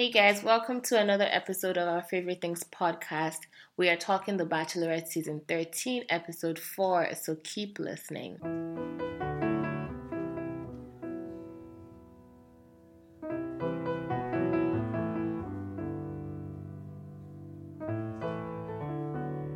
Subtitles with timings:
[0.00, 3.40] Hey guys, welcome to another episode of our Favorite Things podcast.
[3.76, 8.38] We are talking The Bachelorette season 13, episode 4, so keep listening.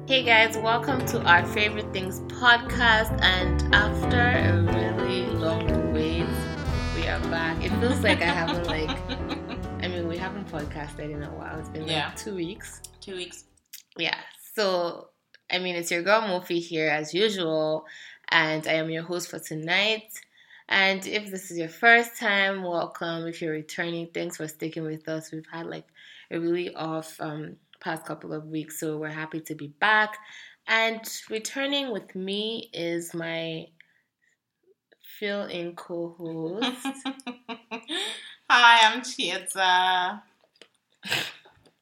[0.06, 3.18] Hey guys, welcome to our Favorite Things podcast.
[3.22, 6.26] And after a really long wait,
[6.96, 7.64] we are back.
[7.64, 9.38] It feels like I haven't like
[10.55, 11.59] podcasted in a while.
[11.59, 12.07] It's been Yeah.
[12.07, 12.81] like two weeks.
[13.00, 13.45] Two weeks.
[13.99, 14.17] Yeah.
[14.54, 15.08] So
[15.50, 17.86] I mean it's your girl Mofi here as usual,
[18.29, 20.12] and I am your host for tonight.
[20.68, 23.26] And if this is your first time, welcome.
[23.26, 25.32] If you're returning, thanks for sticking with us.
[25.32, 25.89] We've had like
[26.31, 30.17] a really off um, past couple of weeks, so we're happy to be back.
[30.68, 31.00] And
[31.31, 33.67] returning with me is my
[35.19, 36.64] fill-in co-host.
[38.48, 40.23] Hi, I'm Chiedza.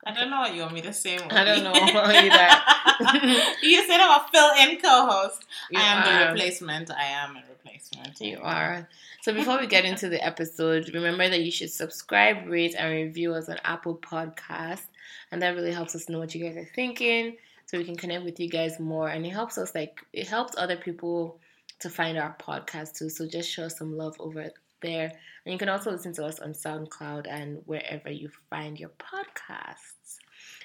[0.05, 1.17] I don't know what you want me to say.
[1.17, 3.43] I don't know either.
[3.63, 5.45] you said I'm a fill-in co-host.
[5.71, 6.27] You I am are.
[6.27, 6.91] the replacement.
[6.91, 8.21] I am a replacement.
[8.21, 8.89] You are.
[9.23, 13.35] So before we get into the episode, remember that you should subscribe, rate, and review
[13.35, 14.83] us on Apple Podcast,
[15.31, 18.25] and that really helps us know what you guys are thinking, so we can connect
[18.25, 21.39] with you guys more, and it helps us like it helps other people
[21.79, 23.09] to find our podcast too.
[23.09, 24.51] So just show us some love over
[24.83, 25.13] there,
[25.45, 30.19] and you can also listen to us on SoundCloud and wherever you find your podcasts.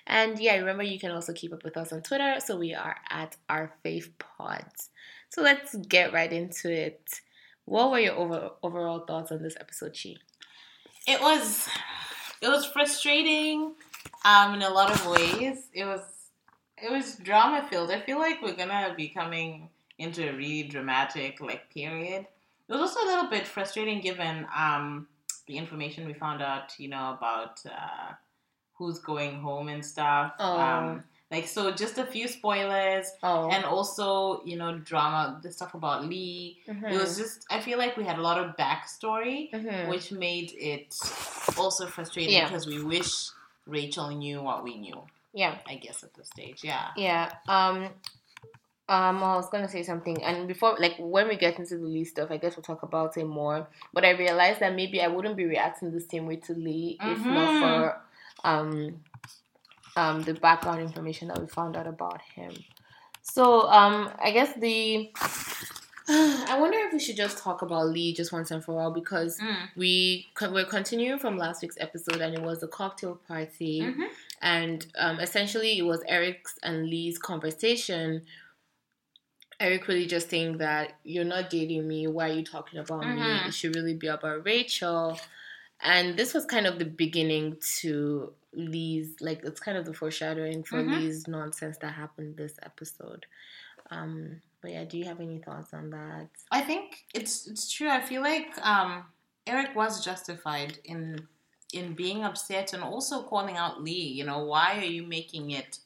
[0.05, 2.35] And yeah, remember you can also keep up with us on Twitter.
[2.39, 4.89] So we are at our Fave Pods.
[5.29, 7.21] So let's get right into it.
[7.65, 10.15] What were your over, overall thoughts on this episode, Chi?
[11.05, 11.67] It was,
[12.41, 13.73] it was frustrating,
[14.23, 15.67] um, in a lot of ways.
[15.73, 16.01] It was,
[16.81, 17.91] it was drama filled.
[17.91, 22.27] I feel like we're gonna be coming into a really dramatic like period.
[22.69, 25.07] It was also a little bit frustrating given um
[25.47, 28.13] the information we found out, you know, about uh,
[28.73, 30.33] who's going home and stuff.
[30.39, 30.59] Oh.
[30.59, 35.73] Um, like so, just a few spoilers, Oh, and also you know drama, the stuff
[35.73, 36.59] about Lee.
[36.67, 36.91] Mhm.
[36.93, 39.89] It was just I feel like we had a lot of backstory Mhm.
[39.89, 40.95] which made it
[41.57, 42.45] also frustrating Yeah.
[42.47, 43.29] because we wish
[43.65, 45.01] Rachel knew what we knew.
[45.33, 46.91] yeah, I guess at this stage, yeah.
[46.95, 47.31] yeah.
[47.47, 47.89] Um,
[48.89, 52.05] um, I was gonna say something, and before, like, when we get into the Lee
[52.05, 53.67] stuff, I guess we'll talk about it more.
[53.93, 57.19] But I realized that maybe I wouldn't be reacting the same way to Lee if
[57.25, 57.61] not Mhm.
[57.61, 58.01] for
[58.43, 59.01] um,
[59.97, 62.53] um, the background information that we found out about him.
[63.23, 65.11] So, um, I guess the
[66.09, 69.37] I wonder if we should just talk about Lee just once and for all because
[69.39, 69.55] Mm.
[69.75, 74.07] we we're continuing from last week's episode and it was a cocktail party Mhm.
[74.41, 78.21] and um, essentially it was Eric's and Lee's conversation.
[79.59, 82.07] Eric really just saying that you're not dating me.
[82.07, 83.21] Why are you talking about me?
[83.21, 83.47] Mhm.
[83.47, 85.19] It should really be about Rachel.
[85.79, 90.63] And this was kind of the beginning to Lee's, like it's kind of the foreshadowing
[90.63, 90.99] for Mhm.
[90.99, 93.25] Lee's nonsense that happened this episode.
[93.89, 96.29] Um, but yeah, do you have any thoughts on that?
[96.51, 97.89] I think it's it's true.
[97.89, 99.05] I feel like um,
[99.45, 101.27] Eric was justified in
[101.73, 104.07] in being upset and also calling out Lee.
[104.07, 105.79] You know, why are you making it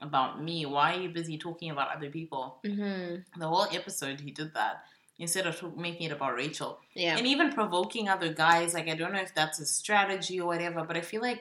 [0.00, 0.64] about me?
[0.66, 2.58] Why are you busy talking about other people?
[2.64, 3.40] Mm-hmm.
[3.40, 4.82] The whole episode, he did that
[5.18, 6.78] instead of making it about Rachel.
[6.94, 7.16] Yeah.
[7.16, 10.84] and even provoking other guys like i don't know if that's a strategy or whatever
[10.84, 11.40] but i feel like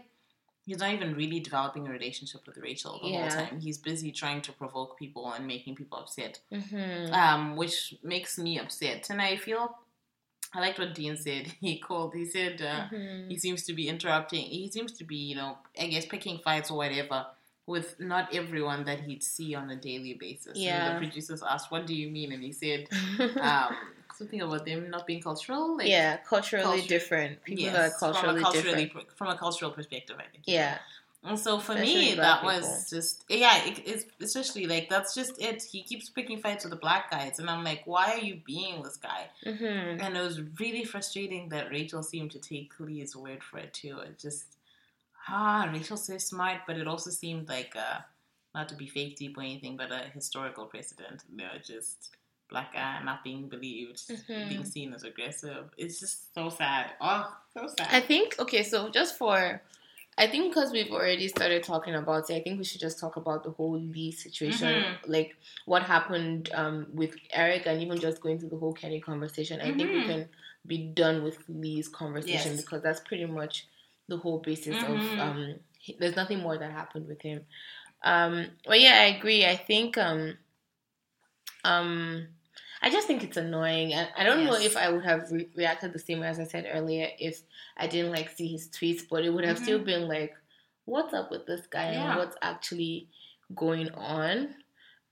[0.66, 3.22] he's not even really developing a relationship with rachel the Yeah.
[3.22, 7.14] whole time he's busy trying to provoke people and making people upset mm-hmm.
[7.14, 9.78] um, which makes me upset and i feel
[10.56, 13.30] i liked what dean said he called he said uh, Mhm.
[13.30, 16.72] he seems to be interrupting he seems to be you know i guess picking fights
[16.72, 17.28] or whatever
[17.68, 20.94] with not everyone that he'd see on a daily basis and Yeah.
[20.94, 22.88] the producers asked what do you mean and he said
[23.42, 23.76] um,
[24.18, 27.44] something about them not being cultural like yeah, culturally culture- different.
[27.44, 29.12] People that are culturally, from a culturally different.
[29.18, 30.44] from a cultural perspective, I think.
[30.48, 30.78] Yeah.
[31.24, 32.86] And so for Especially me, that was people.
[33.02, 33.66] just yeah.
[33.66, 35.62] It, it's especially like that's just it.
[35.64, 38.82] He keeps picking fights with the black guys, and I'm like, why are you being
[38.84, 39.28] this guy?
[39.46, 40.00] Mm-hmm.
[40.04, 43.98] And it was really frustrating that Rachel seemed to take Lee's word for it too.
[44.00, 44.46] It just
[45.30, 48.00] ah, Rachel's so smart, but it also seemed like uh,
[48.56, 51.24] not to be fake deep or anything, but a historical precedent.
[51.30, 52.16] You know, just
[52.50, 54.50] black guy not being believed, Mhm.
[54.50, 55.70] being seen as aggressive.
[55.78, 56.94] It's just so sad.
[57.02, 57.88] Oh, so sad.
[57.92, 59.62] I think okay, so just for
[60.20, 63.18] I think because we've already started talking about it, I think we should just talk
[63.18, 64.98] about the whole Lee situation, Mhm.
[65.06, 65.36] like
[65.66, 69.62] what happened um, with Eric, and even just going through the whole Kenny conversation.
[69.62, 70.06] I think we Mhm.
[70.08, 70.30] can
[70.66, 72.62] be done with Lee's conversation Yes.
[72.64, 73.68] because that's pretty much
[74.08, 74.98] the whole basis of.
[75.00, 75.20] Mhm.
[75.20, 77.46] Um, he, there's nothing more that happened with him.
[78.04, 79.46] Um, but yeah, I agree.
[79.46, 80.38] I think um,
[81.64, 82.28] um,
[82.82, 83.94] I just think it's annoying.
[83.94, 86.44] I, I don't know if I would have re- reacted the same way as I
[86.46, 87.42] said earlier if
[87.76, 89.64] I didn't like see his tweets, but it would have Mhm.
[89.64, 90.36] still been like,
[90.86, 92.10] what's up with this guy Yeah.
[92.12, 93.10] and what's actually
[93.56, 94.56] going on?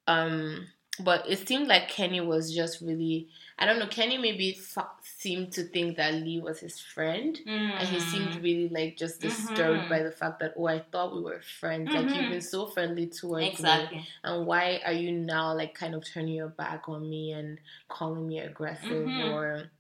[0.08, 0.68] Um,
[1.00, 3.28] but it seemed like Kenny was just really,
[3.60, 7.38] I don't know, Kenny maybe fa- seemed to think that Lee was his friend.
[7.46, 9.90] And he seemed really like just disturbed Mhm.
[9.90, 11.94] by the fact that, oh, I thought we were friends.
[11.94, 16.06] Like, you've been so friendly towards me and why are you now like kind of
[16.06, 17.60] turning your back on me and
[17.90, 19.32] calling me aggressive Mhm.
[19.34, 19.72] or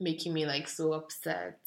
[0.00, 1.58] making me like so upset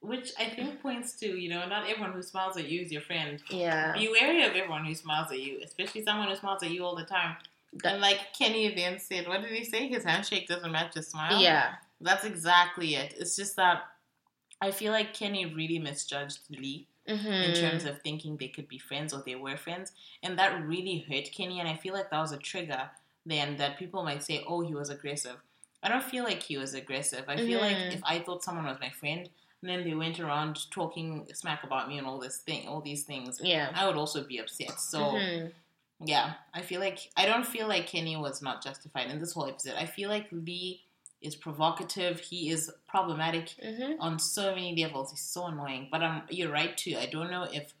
[0.00, 3.02] Which I think points to you know not everyone who smiles at you is your
[3.02, 3.42] friend.
[3.50, 6.84] yeah Be wary of everyone who smiles at you, especially someone who smiles at you
[6.84, 7.36] all the time.
[7.84, 9.88] And like Kenny then said, what did he say?
[9.88, 11.40] His handshake doesn't match his smile.
[11.40, 13.14] yeah That's exactly it.
[13.18, 13.82] It's just that
[14.60, 17.26] I feel like Kenny really misjudged Lee mm-hmm.
[17.26, 19.92] in terms of thinking they could be friends or they were friends.
[20.22, 21.60] And that really hurt Kenny.
[21.60, 22.90] And I feel like that was a trigger
[23.26, 25.36] then that people might say, oh, he was aggressive.
[25.82, 27.24] I don't feel like he was aggressive.
[27.28, 27.94] I feel like Mhm.
[27.94, 29.28] if I thought someone was my friend
[29.60, 33.04] and then they went around talking smack about me and all this thing, all these
[33.04, 34.80] things, yeah I would also be upset.
[34.80, 35.52] So Mhm.
[36.04, 39.46] Yeah, I feel like I don't feel like Kenny was not justified in this whole
[39.48, 39.74] episode.
[39.78, 40.82] I feel like Lee
[41.22, 42.20] is provocative.
[42.20, 43.96] He is problematic Mhm.
[44.00, 45.10] on so many levels.
[45.10, 45.88] He's so annoying.
[45.90, 46.96] But um, you're right too.
[46.98, 47.72] I don't know if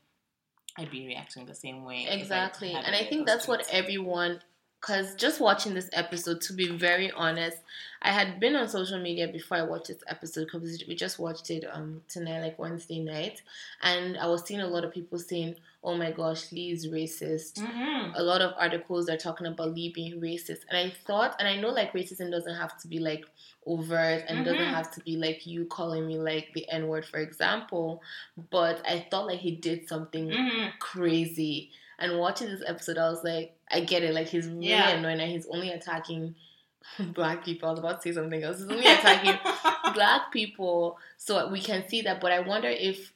[0.78, 2.06] I'd be reacting the same way.
[2.08, 4.40] exactly and i think that's what everyone
[4.80, 7.58] because just watching this episode to be very honest
[8.02, 11.50] i had been on social media before i watched this episode because we just watched
[11.50, 13.42] it um tonight like wednesday night
[13.82, 17.54] and i was seeing a lot of people saying oh my gosh lee is racist
[17.58, 18.12] Mhm.
[18.16, 20.60] a lot of articles are talking about Lee being racist.
[20.68, 23.24] And I thought, and I know like racism doesn't have to be like
[23.66, 24.74] overt and doesn't Mhm.
[24.74, 28.02] have to be like you calling me like the N word, for example.
[28.50, 30.78] But I thought like he did something Mhm.
[30.78, 31.70] crazy.
[31.98, 34.14] And watching this episode, I was like, I get it.
[34.14, 34.90] Like he's really Yeah.
[34.90, 36.34] annoying and he's only attacking
[37.14, 37.68] black people.
[37.68, 38.58] I was about to say something else.
[38.58, 39.38] He's only attacking
[39.94, 40.98] black people.
[41.16, 42.20] So we can see that.
[42.20, 43.12] But I wonder if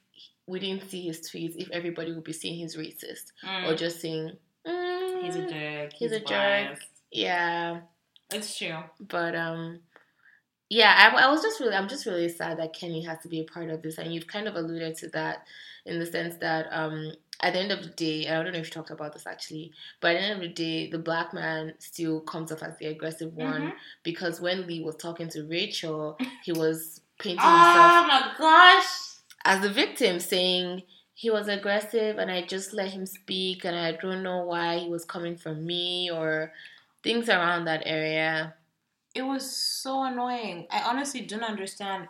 [0.46, 3.68] we didn't see his tweets, if everybody would be seeing he's racist Mm.
[3.68, 4.32] or just saying,
[4.66, 5.92] mm, he's a jerk.
[5.92, 6.78] he's He's, a jerk.
[7.12, 7.80] Yeah,
[8.32, 8.78] It's true.
[9.00, 9.80] but um,
[10.68, 13.40] yeah, I, I was just really, I'm just really sad that Kenny has to be
[13.40, 15.44] a part of this, and you've kind of alluded to that
[15.84, 17.12] in the sense that um,
[17.42, 19.26] at the end of the day, and I don't know if you talked about this
[19.26, 22.76] actually, but at the end of the day, the black man still comes off as
[22.78, 23.72] the aggressive one Mhm.
[24.02, 28.86] because when Lee was talking to Rachel, he was painting Oh himself my gosh.
[29.44, 30.82] as the victim, saying
[31.14, 34.88] he was aggressive and I just let him speak and I don't know why he
[34.88, 36.52] was coming for me or
[37.02, 38.54] things around that area.
[39.14, 40.66] It was so annoying.
[40.70, 42.08] I honestly didn't understand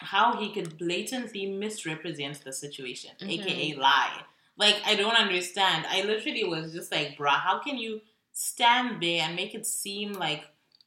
[0.00, 3.30] how he could blatantly misrepresent the situation, Mhm.
[3.30, 4.24] aka lie.
[4.58, 5.86] Like I don't understand.
[5.88, 8.02] I literally was just like, bruh, how can you
[8.32, 10.44] stand there and make it seem like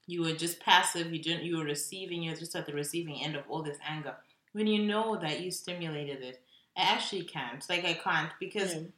[0.08, 3.36] you were just passive, you didn't you were receiving, you're just at the receiving end
[3.36, 4.16] of all this anger
[4.54, 6.42] when you know that you stimulated it.
[6.78, 7.64] I actually can't.
[7.70, 8.92] Like I can't because Mm.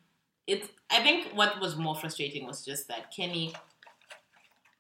[0.48, 3.54] it's I think what was more frustrating was just that Kenny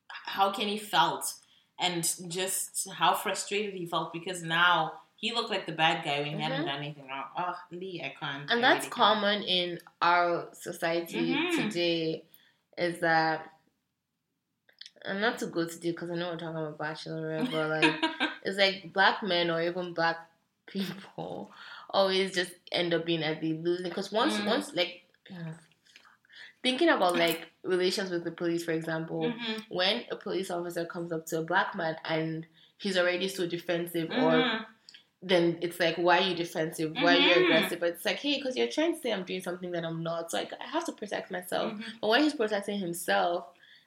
[0.08, 1.34] how Kenny felt
[1.80, 6.36] and just how frustrated he felt because now he looked like the bad guy when
[6.36, 6.72] he hadn't Mhm.
[6.72, 7.24] done anything wrong.
[7.38, 8.50] Oh, Lee, I can't.
[8.52, 8.92] And I that's really can't.
[8.92, 11.56] common in our society Mhm.
[11.60, 12.26] today
[12.78, 13.50] is that
[15.06, 17.94] and not to go to deep because I know we're talking about bachelorette, but like
[18.46, 20.18] it's like black men or even black
[20.66, 21.52] people
[21.90, 24.46] always just end up being at the losing because once Mm.
[24.48, 24.94] once like
[26.62, 29.64] thinking about like relations with the police for example Mhm.
[29.70, 32.46] when a police officer comes up to a black man and
[32.78, 34.66] he's already so defensive or Mhm.
[35.26, 37.44] Then it's like why are you defensive why are you Mhm.
[37.46, 40.04] aggressive but it's like hey because you're trying to say i'm doing something that i'm
[40.04, 41.84] not so like, i have to protect myself Mhm.
[42.02, 43.46] but when he's protecting himself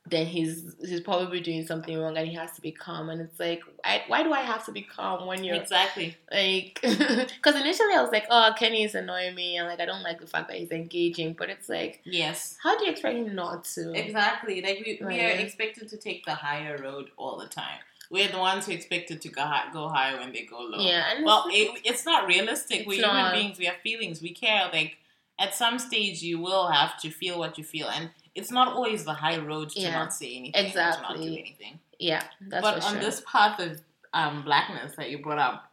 [0.09, 3.39] then he's he's probably doing something wrong and he has to be calm and it's
[3.41, 6.17] like I, why do i have to be calm when you're Exactly.
[6.33, 10.03] like because initially i was like oh kenny is annoying me and like i don't
[10.05, 12.57] like the fact that he's engaging but it's like Yes.
[12.63, 14.63] how do you expect him not to Exactly.
[14.63, 17.81] Like we, we are expected to take the higher road all the time.
[18.11, 20.79] We're the ones who expected to go high, go high when they go low.
[20.81, 22.81] yeah Well, it's- it, it's not realistic.
[22.81, 23.15] It's We're not.
[23.17, 23.59] human beings.
[23.59, 24.23] We have feelings.
[24.23, 24.69] We care.
[24.73, 24.97] Like
[25.39, 29.05] at some stage, you will have to feel what you feel, and it's not always
[29.05, 29.91] the high road to Yeah.
[29.99, 31.79] not say anything, or to not do anything.
[31.99, 33.01] yeah that's but on sure.
[33.01, 33.81] this path of
[34.15, 35.71] um, blackness that you brought up,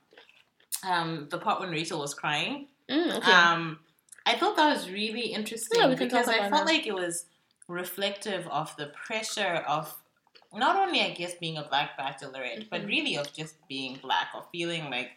[0.86, 3.80] um, the part when Rachel was crying, Mm, okay um,
[4.25, 6.66] I thought that was really interesting Yeah, because I felt that.
[6.66, 7.25] like it was
[7.70, 9.94] reflective of the pressure of
[10.60, 12.88] not only, I guess, being a black bachelorette, but Mhm.
[12.88, 15.12] really of just being black or feeling like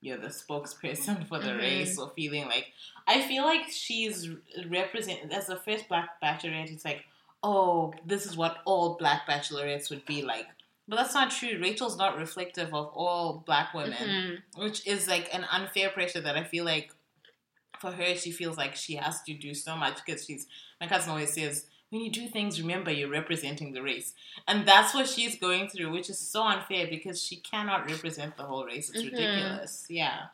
[0.00, 1.58] you're the spokesperson for the Mhm.
[1.58, 2.72] race or feeling like
[3.08, 4.28] I feel like she's
[4.66, 6.72] represented as the first black bachelorette.
[6.72, 7.04] It's like,
[7.42, 10.48] oh, this is what all black bachelorettes would be like.
[10.88, 11.58] But that's not true.
[11.60, 14.62] Rachel's not reflective of all black women, Mhm.
[14.62, 16.92] which is like an unfair pressure that I feel like
[17.80, 20.46] for her, she feels like she has to do so much because she's,
[20.80, 24.14] my cousin always says, when you do things, remember you're representing the race.
[24.48, 28.42] And that's what she's going through, which is so unfair because she cannot represent the
[28.44, 28.90] whole race.
[28.90, 29.10] It's Mhm.
[29.12, 29.86] ridiculous.
[29.88, 30.26] Yeah.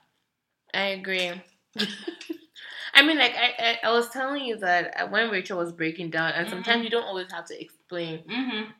[0.72, 1.32] I agree.
[2.94, 6.10] I mean, like I, I, I was telling you that uh, when Rachel was breaking
[6.10, 6.84] down, and sometimes Mhm.
[6.84, 8.70] you don't always have to explain Mm-hmm.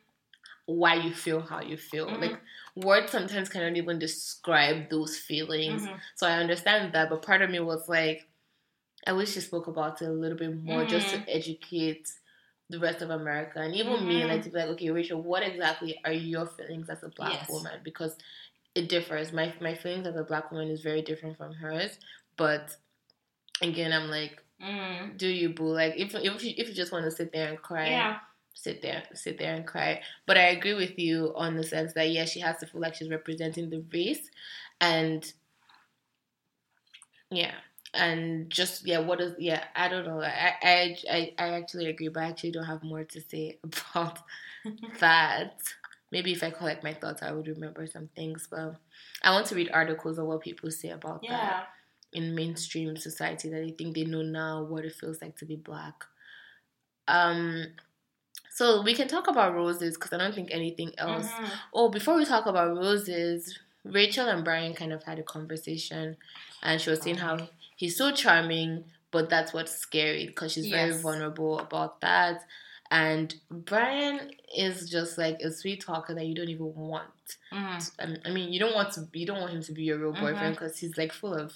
[0.65, 2.07] why you feel how you feel.
[2.07, 2.21] Mhm.
[2.21, 2.39] Like
[2.75, 5.83] words sometimes cannot even describe those feelings.
[5.83, 5.99] Mhm.
[6.15, 8.27] So I understand that, but part of me was like,
[9.05, 12.09] I wish she spoke about it a little bit more, just to educate
[12.73, 14.29] the rest of America and even me, Mhm.
[14.29, 17.49] like to be like, okay, Rachel, what exactly are your feelings as a black Yes.
[17.49, 17.81] woman?
[17.83, 18.17] Because
[18.75, 19.33] it differs.
[19.33, 21.99] My my feelings as a black woman is very different from hers,
[22.37, 22.75] but
[23.61, 25.17] again, I'm like, Mm.
[25.17, 25.69] do you boo?
[25.73, 28.19] Like if if you, if you just want to sit there and cry, Yeah.
[28.53, 30.01] sit there, sit there and cry.
[30.27, 32.95] But I agree with you on the sense that yeah, she has to feel like
[32.95, 34.29] she's representing the race,
[34.81, 35.31] and
[37.31, 37.53] yeah,
[37.93, 39.63] and just yeah, what is yeah?
[39.75, 40.21] I don't know.
[40.21, 44.19] I I I, I actually agree, but I actually don't have more to say about
[44.99, 45.61] that.
[46.11, 48.47] Maybe if I collect my thoughts, I would remember some things.
[48.49, 48.75] But
[49.23, 51.67] I want to read articles of what people say about that
[52.13, 55.55] in mainstream society that they think they know now what it feels like to be
[55.55, 56.05] black.
[57.07, 57.67] Um,
[58.49, 61.27] so we can talk about roses because I don't think anything else.
[61.27, 61.51] Mhm.
[61.73, 66.17] Oh, before we talk about roses, Rachel and Brian kind of had a conversation,
[66.63, 67.49] and she was saying how
[67.83, 68.71] he's so charming,
[69.11, 72.37] but that's what's scary because she's very vulnerable about that.
[72.89, 77.27] And Brian is just like a sweet talker that you don't even want.
[77.51, 77.79] Mhm.
[78.03, 79.01] Um, I mean, you don't want to.
[79.21, 80.21] You don't want him to be your real Mhm.
[80.23, 81.53] boyfriend because he's like full of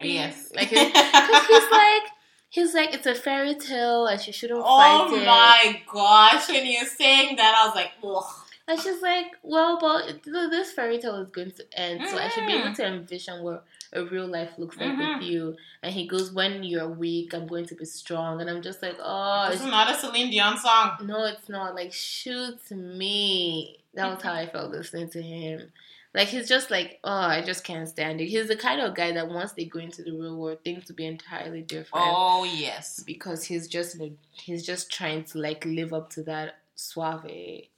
[0.00, 0.50] Yes.
[0.54, 2.02] like cause he's like
[2.48, 4.78] he's like it's a fairy tale and she shouldn't oh
[5.10, 5.26] fight it.
[5.26, 6.48] my gosh!
[6.48, 8.24] When you're saying that, I was like, ugh.
[8.66, 12.46] And she's like, well, but this fairy tale is going to end, so I should
[12.46, 12.76] be able Mhm.
[12.76, 15.18] to envision what a real life looks like Mhm.
[15.18, 15.56] with you.
[15.82, 18.40] And he goes, when you're weak, I'm going to be strong.
[18.40, 20.98] And I'm just like, oh, This it's, is not a Celine Dion song.
[21.04, 21.74] no, it's not.
[21.74, 23.78] Like, shoot me.
[23.94, 25.72] That was how I felt listening to him.
[26.12, 28.26] Like he's just like, oh, I just can't stand it.
[28.26, 30.96] He's the kind of guy that once they go into the real world, things will
[30.96, 32.04] be entirely different.
[32.08, 33.00] Oh yes.
[33.06, 33.96] because he's just
[34.32, 37.68] he's just trying to like live up to that suave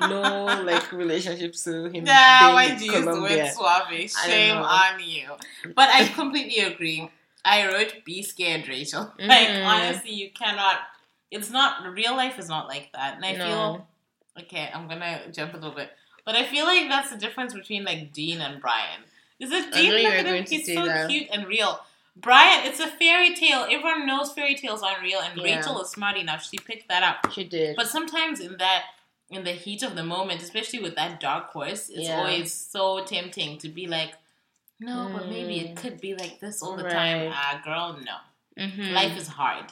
[0.00, 3.36] no like relationship to him Nah, why do you use the Colombia.
[3.44, 4.10] word suave?
[4.10, 5.30] Shame on you.
[5.74, 7.10] But I completely agree.
[7.44, 9.66] I wrote "Be scared, Rachel." Like Mhm.
[9.66, 10.76] honestly, you cannot.
[11.30, 13.44] It's not real life is not like that, and I No.
[13.44, 13.88] feel
[14.44, 14.70] okay.
[14.72, 15.90] I'm gonna jump a little bit,
[16.24, 19.00] but I feel like that's the difference between like Dean and Brian.
[19.40, 19.92] Is it Dean?
[19.92, 20.24] Look at him.
[20.26, 21.08] going He's so that.
[21.10, 21.80] cute and real.
[22.14, 23.62] Brian, it's a fairy tale.
[23.70, 25.56] Everyone knows fairy tales aren't real, and Yeah.
[25.56, 26.46] Rachel is smart enough.
[26.48, 27.32] She picked that up.
[27.32, 28.84] she did But sometimes in that
[29.32, 32.18] in the heat of the moment, especially with that dark horse, it's Yeah.
[32.18, 34.12] always so tempting to be like,
[34.80, 35.76] no, but maybe it Mm.
[35.76, 36.92] could be like this all the Right.
[36.92, 37.32] time.
[37.34, 38.16] Ah, girl, no.
[38.64, 38.92] mm-hmm.
[38.92, 39.66] Life is hard,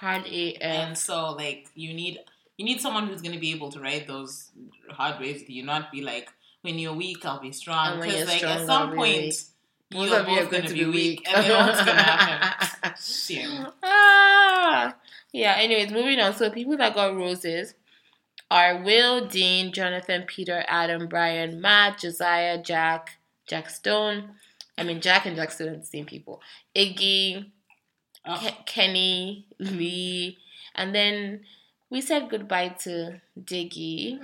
[0.00, 2.18] hard and so like you need
[2.58, 4.50] you need someone who's gonna be able to ride those
[4.90, 6.28] hard waves with you, not be like
[6.62, 8.00] when you're weak, I'll be strong.
[8.00, 9.34] Because like strong, at I'll some point.
[9.90, 12.94] you're both going gonna be weak, weak and then what's gonna happen?
[13.00, 13.66] Shame.
[13.82, 14.94] ah.
[15.32, 17.74] yeah anyways moving on so people that got roses
[18.50, 24.30] are Will, Dean, Jonathan, Peter, Adam, Brian, Matt, Josiah, Jack, Jack Stone.
[24.78, 26.40] I mean, Jack and Jack Stone are the same people.
[26.74, 27.50] Iggy.
[28.28, 28.36] Oh.
[28.44, 30.36] Ke- Kenny, Lee,
[30.74, 31.42] and then
[31.90, 34.18] we said goodbye to Diggy.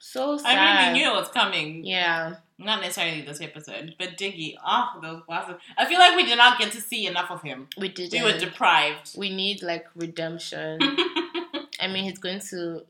[0.00, 0.58] So sad.
[0.58, 1.84] I really knew it was coming.
[1.86, 4.56] Yeah, Not necessarily this episode, but Diggy.
[4.66, 5.54] Oh, those bosses.
[5.78, 7.68] I feel like we did not get to see enough of him.
[7.78, 8.12] we did.
[8.12, 9.16] We were deprived.
[9.16, 10.78] we need like redemption.
[11.80, 12.82] I mean, he's going to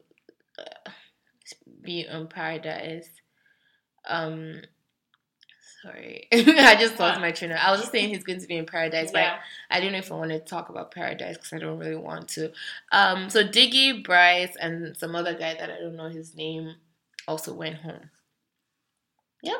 [1.85, 3.09] be on Paradise.
[4.07, 4.62] Um,
[5.83, 7.59] sorry, I just lost my trainer.
[7.61, 9.35] I was just saying he's going to be in Paradise, but.
[9.71, 12.29] I don't know if I want to talk about Paradise because I don't really want
[12.31, 12.53] to.
[12.93, 16.76] Um, so Diggy, Bryce, and some other guy that I don't know his name
[17.26, 18.11] also went home.
[19.43, 19.59] Yep,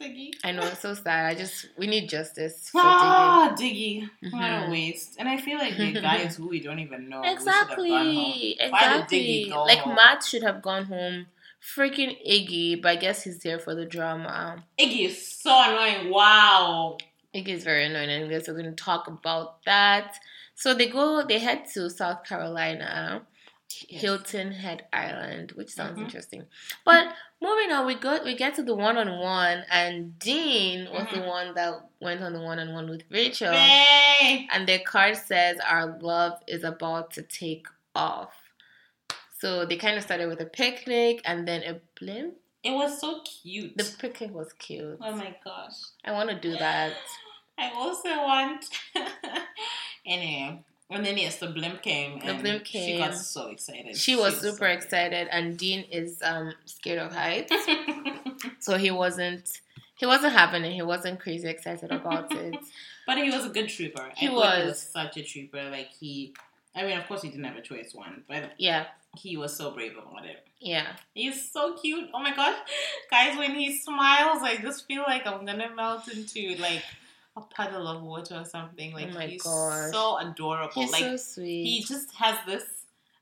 [0.00, 0.30] Diggy.
[0.44, 1.24] I know it's so sad.
[1.26, 2.84] I just we need justice for Diggy.
[2.84, 4.10] Ah, Diggy.
[4.30, 4.70] What a Mhm.
[4.70, 5.16] waste.
[5.18, 7.22] And I feel like the guys who we don't even know.
[7.24, 7.90] Exactly.
[7.90, 9.18] Why did exactly.
[9.18, 9.94] Diggy go Like home?
[9.94, 11.26] Matt should have gone home.
[11.62, 14.64] Freaking Iggy, but I guess he's there for the drama.
[14.78, 16.10] Iggy is so annoying.
[16.12, 16.98] Wow.
[17.34, 20.16] Iggy is very annoying, and I guess we're going to talk about that.
[20.54, 23.22] So they go, they head to South Carolina,
[23.88, 24.00] Yes.
[24.00, 26.02] Hilton Head Island, which sounds Mhm.
[26.04, 26.46] interesting.
[26.84, 31.06] But moving on, we go, we get to the one on one, and Dean was
[31.10, 31.26] the Mhm.
[31.26, 33.52] one that went on the one on one with Rachel.
[33.52, 38.32] And their card says, Our love is about to take off.
[39.38, 42.34] So they kind of started with a picnic and then a blimp.
[42.62, 43.76] It was so cute.
[43.76, 44.98] The picnic was cute.
[45.00, 45.74] oh my gosh.
[46.04, 46.94] I want to do that.
[47.58, 48.64] I also want.
[50.06, 52.20] anyway, and then yes, the blimp came.
[52.20, 53.96] The and blimp She got so excited.
[53.96, 57.52] She was so super excited, and Dean is um scared of heights,
[58.60, 59.60] so he wasn't.
[59.98, 60.72] He wasn't having it.
[60.74, 62.54] He wasn't crazy excited about it.
[63.06, 64.10] but he was a good trooper.
[64.14, 64.68] He thought He was.
[64.68, 65.70] was such a trooper.
[65.70, 66.34] Like he.
[66.74, 67.94] I mean, of course, he didn't have a choice.
[67.94, 68.84] One, but Yeah,
[69.16, 70.46] he was so brave about it.
[70.60, 70.88] yeah.
[71.14, 72.10] He's so cute.
[72.12, 72.58] Oh my gosh.
[73.10, 76.84] Guys, when he smiles, I just feel like I'm gonna melt into like
[77.36, 78.92] a puddle of water or something.
[78.92, 79.92] Like Oh my he's gosh.
[79.92, 80.72] so adorable.
[80.74, 81.64] He's like so sweet.
[81.64, 82.64] he just has this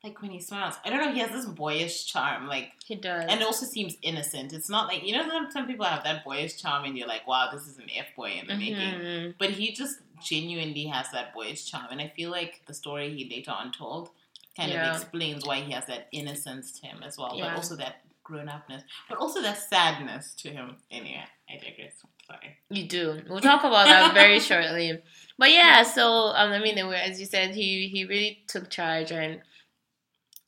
[0.04, 0.74] like when he smiles.
[0.84, 2.46] I don't know, he has this boyish charm.
[2.46, 3.24] Like he does.
[3.28, 4.52] and also seems innocent.
[4.52, 7.26] It's not like you know some, some people have that boyish charm and you're like,
[7.26, 8.76] wow, this is an F boy in the making.
[8.76, 9.34] Mhm.
[9.38, 13.28] But he just genuinely has that boyish charm, and I feel like the story he
[13.34, 14.10] later on told
[14.56, 14.90] kind Yeah.
[14.94, 17.48] of explains why he has that innocence to him as well, Yeah.
[17.48, 20.76] but also that grown upness, but also that sadness to him.
[20.90, 21.94] Anyway, I digress.
[22.26, 22.56] Sorry.
[22.70, 23.20] You do.
[23.28, 25.00] We'll talk about that very shortly.
[25.38, 29.40] But yeah, so um, I mean, as you said, he he really took charge, and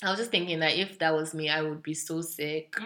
[0.03, 2.77] I was just thinking that if that was me, I would be so sick.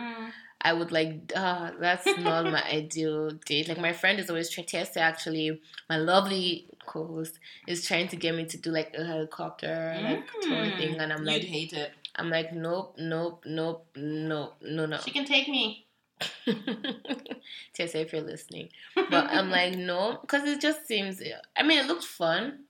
[0.62, 3.68] I would like, uh, that's not my ideal date.
[3.68, 4.66] Like my friend is always trying.
[4.66, 9.98] Tiese actually, my lovely co-host, is trying to get me to do like a helicopter
[10.02, 10.76] like tour Mm.
[10.76, 11.92] thing, and I'm You'd like, hate it.
[12.16, 14.98] I'm like, nope, nope, nope, nope, no, no.
[14.98, 15.86] She can take me.
[16.46, 21.22] Tiese, if you're listening, but I'm like, no, because it just seems.
[21.56, 22.60] I mean, it looked fun.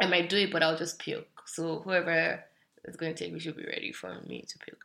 [0.00, 1.26] I might do it, but I'll just puke.
[1.46, 2.42] So whoever
[2.84, 4.84] is going to take me should be ready for me to puke.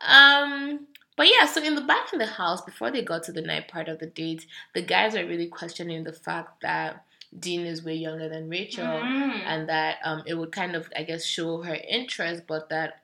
[0.00, 3.42] Um, but yeah, so in the back in the house, before they got to the
[3.42, 7.04] night part of the date, the guys are really questioning the fact that
[7.38, 9.40] Dean is way younger than Rachel, Mm.
[9.46, 13.02] and that um, it would kind of, I guess, show her interest, but that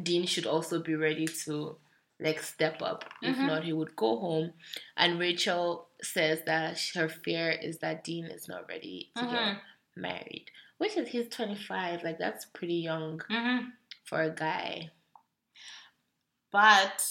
[0.00, 1.76] Dean should also be ready to
[2.20, 3.04] like step up.
[3.22, 3.46] If Mhm.
[3.46, 4.52] not, he would go home.
[4.96, 9.30] And Rachel says that her fear is that Dean is not ready to Mhm.
[9.30, 9.62] get
[9.96, 12.02] married, which is he's 25.
[12.02, 13.72] Like that's pretty young Mhm.
[14.04, 14.90] for a guy.
[16.50, 17.06] But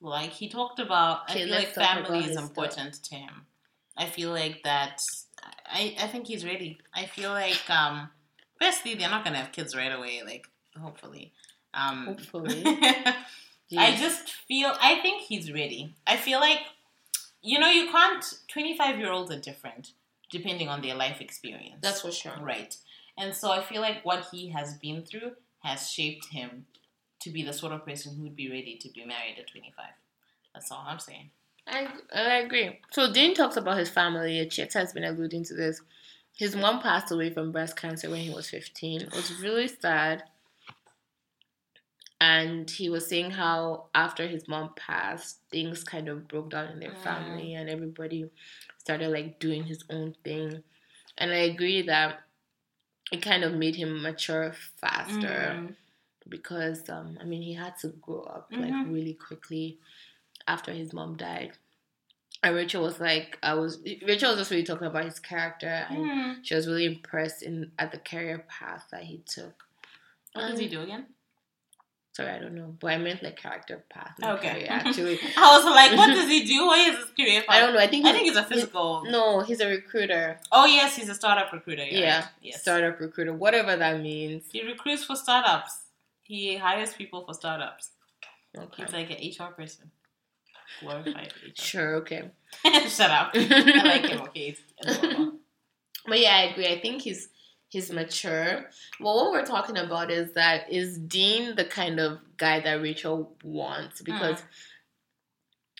[0.00, 3.46] like he talked about, Okay, I feel like family is important to him.
[3.96, 5.02] I feel like that.
[5.66, 6.78] I I think he's ready.
[6.92, 8.10] I feel like um,
[8.60, 10.22] firstly they're not gonna have kids right away.
[10.24, 10.46] Like
[10.80, 11.32] hopefully.
[11.72, 12.64] Um, Hopefully.
[13.76, 14.72] I just feel.
[14.80, 15.94] I think he's ready.
[16.06, 16.60] I feel like
[17.42, 18.24] you know you can't.
[18.48, 19.92] Twenty five year olds are different
[20.30, 21.76] depending on their life experience.
[21.80, 22.32] that's for sure.
[22.40, 22.76] Right.
[23.16, 26.66] And so I feel like what he has been through has shaped him
[27.20, 29.84] to be the sort of person who would be ready to be married at 25.
[30.52, 31.30] That's all I'm saying.
[31.66, 32.80] I, I agree.
[32.90, 34.46] So Dean talks about his family.
[34.50, 35.80] Chit has been alluding to this.
[36.36, 39.02] His mom passed away from breast cancer when he was 15.
[39.02, 40.24] It was really sad.
[42.20, 46.80] And he was saying how after his mom passed, things kind of broke down in
[46.80, 47.02] their Mm.
[47.02, 48.30] family and everybody
[48.78, 50.62] started like doing his own thing.
[51.18, 52.20] And I agree that
[53.12, 55.76] it kind of made him mature faster Mhm.
[56.28, 58.60] because um, I mean he had to grow up Mhm.
[58.60, 59.78] like really quickly
[60.48, 61.58] after his mom died.
[62.42, 65.98] And Rachel was like, I was Rachel was just really talking about his character, and
[66.10, 66.44] Mhm.
[66.44, 69.66] she was really impressed in at the career path that he took.
[70.32, 71.13] What does he do again?
[72.14, 74.14] Sorry, I don't know, but I meant like character path.
[74.22, 74.50] Okay.
[74.52, 76.64] career, actually, I was like, what does he do?
[76.64, 77.56] What is his career path?
[77.56, 77.80] I don't know.
[77.80, 79.02] I think I he's- think it's a he's- physical.
[79.06, 80.38] No, he's a recruiter.
[80.52, 81.82] Oh, yes, he's a startup recruiter.
[81.84, 81.98] Yeah.
[81.98, 82.28] Yeah, right.
[82.40, 82.62] Yes.
[82.62, 84.44] startup recruiter, whatever that means.
[84.52, 85.86] He recruits for startups.
[86.22, 87.90] He hires people for startups.
[88.56, 89.16] Okay, He's like an
[89.48, 89.90] HR person.
[90.80, 91.50] Glorified HR.
[91.60, 92.30] sure, okay.
[92.88, 93.32] Shut up.
[93.34, 94.56] I like him, okay?
[94.56, 94.60] He's.
[96.06, 96.68] But yeah, I agree.
[96.68, 97.28] I think he's
[97.74, 98.66] he's mature.
[99.00, 103.36] Well, what we're talking about is that is Dean the kind of guy that Rachel
[103.42, 104.40] wants because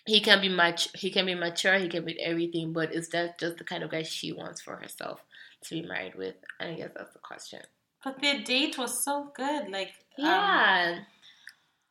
[0.05, 3.39] he can be much he can be mature, he can be everything, but is that
[3.39, 5.25] just the kind of guy she wants for herself
[5.63, 6.35] to be married with?
[6.59, 7.61] And I guess that's the question.
[8.03, 9.71] But their date was so good.
[9.71, 10.99] Like, um, Yeah.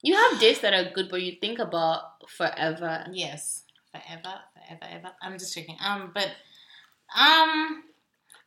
[0.04, 3.08] you have dates that are good, but you think about forever.
[3.12, 5.12] Yes, forever, forever, ever.
[5.22, 5.78] I'm just checking.
[5.84, 6.30] Um, but
[7.18, 7.84] um,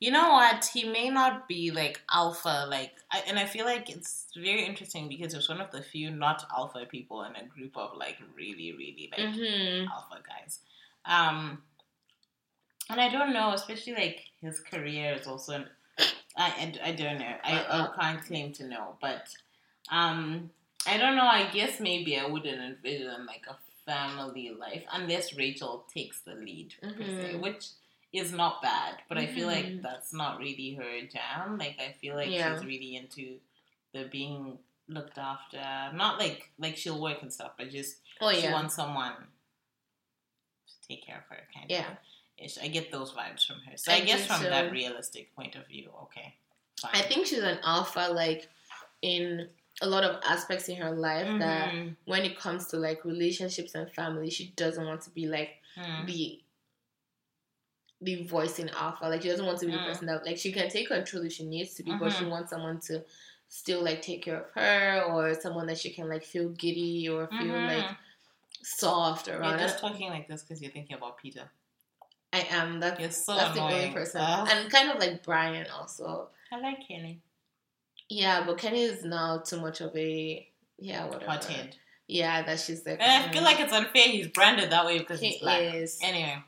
[0.01, 0.65] you know what?
[0.73, 5.09] He may not be like alpha, like, I, and I feel like it's very interesting
[5.09, 8.73] because it's one of the few not alpha people in a group of like really,
[8.73, 9.89] really like Mm-hmm.
[9.91, 10.61] alpha guys.
[11.07, 11.63] Um,
[12.91, 15.65] and I don't know, especially like his career is also.
[16.37, 17.35] I, I, I don't know.
[17.43, 17.65] I.
[17.69, 19.29] I can't claim to know, but
[19.91, 20.51] um,
[20.87, 21.25] I don't know.
[21.27, 23.57] I guess maybe I wouldn't envision like a
[23.87, 27.67] family life unless Rachel takes the lead, per se, which
[28.13, 29.03] is not bad.
[29.09, 29.83] But I feel like Mhm.
[29.83, 31.59] that's not really her jam.
[31.59, 32.55] Like I feel like Yeah.
[32.57, 33.41] she's really into
[33.93, 35.59] the being looked after.
[35.95, 39.17] Not like like she'll work and stuff, but just Oh she wants someone
[40.67, 41.47] to take care of her.
[41.55, 41.91] Kind Yeah.
[41.93, 41.97] of.
[42.39, 42.59] Ish.
[42.59, 43.77] I get those vibes from her.
[43.77, 44.49] So I I, guess from too.
[44.51, 46.35] that realistic point of view, okay,
[46.81, 46.93] fine.
[46.95, 48.49] I think she's an alpha, like
[49.03, 49.49] in
[49.83, 51.27] a lot of aspects in her life.
[51.41, 51.97] That Mhm.
[52.05, 56.07] when it comes to like relationships and family, she doesn't want to be like Mm.
[56.07, 56.43] the
[58.01, 59.05] the voicing in alpha.
[59.07, 59.85] Like she doesn't want to be the Mm.
[59.87, 62.31] person that like she can take control if she needs to be, but she Mhm.
[62.31, 63.05] wants someone to
[63.49, 67.27] still like take care of her or someone that she can like feel giddy or
[67.29, 67.67] feel Mhm.
[67.69, 67.97] like
[68.63, 69.59] soft You're around.
[69.59, 71.51] just talking like this because you're thinking about Peter.
[72.33, 72.81] I am.
[72.81, 73.83] That's You're so that's the annoying.
[73.85, 74.49] only person, Ugh.
[74.51, 76.29] and kind of like Brian also.
[76.53, 77.21] I like Kenny.
[78.09, 80.47] Yeah, but Kenny is now too much of a
[80.79, 81.31] yeah whatever.
[81.31, 81.77] Hothead.
[82.09, 83.01] Yeah, that she's like.
[83.01, 85.61] And I feel mm, like it's unfair he's branded that way because he he's black.
[85.63, 85.99] is.
[86.03, 86.43] Anyway.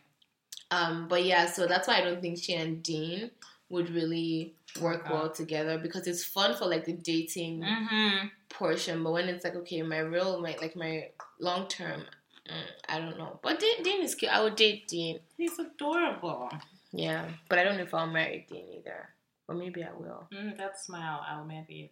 [0.70, 3.31] Um, but yeah, so that's why I don't think she and Dean
[3.70, 5.12] would really work Okay.
[5.12, 8.26] well together because it's fun for like the dating Mm-hmm.
[8.50, 12.02] portion, but when it's like okay, my real my like my long term,
[12.48, 13.38] mm, I don't know.
[13.42, 14.33] But Dean, Dean is cute.
[14.33, 15.20] I would date Dean.
[15.37, 16.50] He's adorable.
[16.92, 19.09] Yeah, but I don't know if I'll marry Dean either.
[19.48, 20.28] Or maybe I will.
[20.33, 21.90] Mm, that smile, I'll marry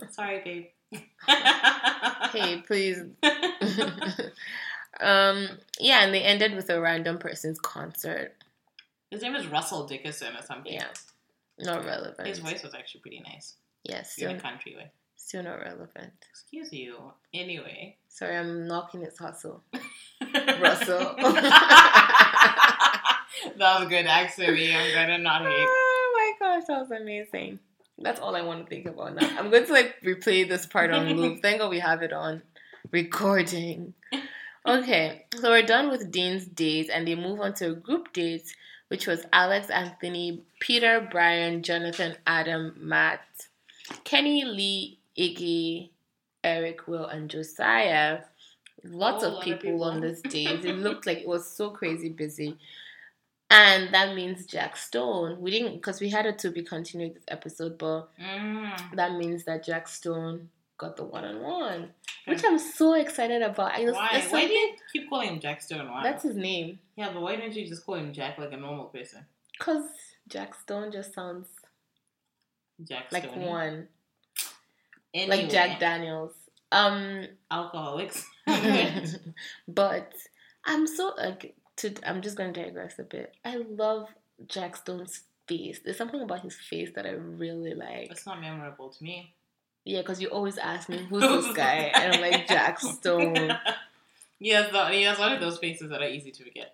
[0.00, 0.10] it.
[0.12, 1.02] Sorry, babe.
[2.32, 3.02] Hey, please.
[5.00, 5.48] um,
[5.78, 8.34] yeah, and they ended with a random person's concert.
[9.10, 10.72] His name is Russell Dickerson or something.
[10.72, 10.88] Yeah,
[11.58, 12.26] not relevant.
[12.28, 13.54] His voice was actually pretty nice.
[13.84, 14.90] Yes, In still, a country way.
[15.16, 16.12] still not relevant.
[16.30, 16.96] Excuse you.
[17.32, 17.96] Anyway.
[18.08, 19.62] Sorry, I'm knocking his hustle.
[20.60, 21.14] Russell.
[23.56, 24.74] that was a good actually.
[24.74, 25.68] I'm gonna not hate.
[26.10, 27.60] Oh my gosh, that was amazing.
[27.96, 29.28] That's all I want to think about now.
[29.38, 31.42] I'm going to like replay this part on loop.
[31.42, 32.42] Thank God we have it on
[32.90, 33.94] recording.
[34.68, 38.54] Okay, so we're done with Dean's dates and they move on to a group dates,
[38.88, 43.20] which was Alex, Anthony, Peter, Brian, Jonathan, Adam, Matt,
[44.04, 45.90] Kenny, Lee, Iggy,
[46.44, 48.20] Eric, Will, and Josiah.
[48.84, 49.84] Lots Oh, of lot of people, people.
[49.84, 50.64] on this date.
[50.64, 52.56] It looked like it was so crazy busy.
[53.50, 55.40] And that means Jack Stone.
[55.40, 58.94] We didn't because we had a to be continued this episode, but Mm.
[58.96, 61.90] that means that Jack Stone got the one on one,
[62.26, 63.72] which I'm so excited about.
[63.72, 64.24] I just, Why?
[64.30, 65.90] Why do you keep calling him Jack Stone?
[65.90, 66.02] Why?
[66.02, 66.78] That's his name.
[66.96, 69.26] yeah, but why don't you just call him Jack like a normal person?
[69.58, 69.84] Cause
[70.28, 71.48] Jack Stone just sounds
[72.84, 73.88] Jack like one,
[75.12, 76.32] Anyway, like Jack Daniels.
[76.70, 78.24] Um, alcoholics.
[79.68, 80.12] but
[80.64, 81.94] I'm so like to.
[82.06, 83.34] I'm just gonna digress a bit.
[83.44, 84.08] I love
[84.46, 85.80] Jack Stone's face.
[85.84, 88.10] There's something about his face that I really like.
[88.10, 89.34] it's not memorable to me.
[89.88, 93.56] Yeah, because you always ask me who's this guy, and I'm like Jack Stone.
[94.40, 96.72] He has, the, he has one of those faces that are easy to forget.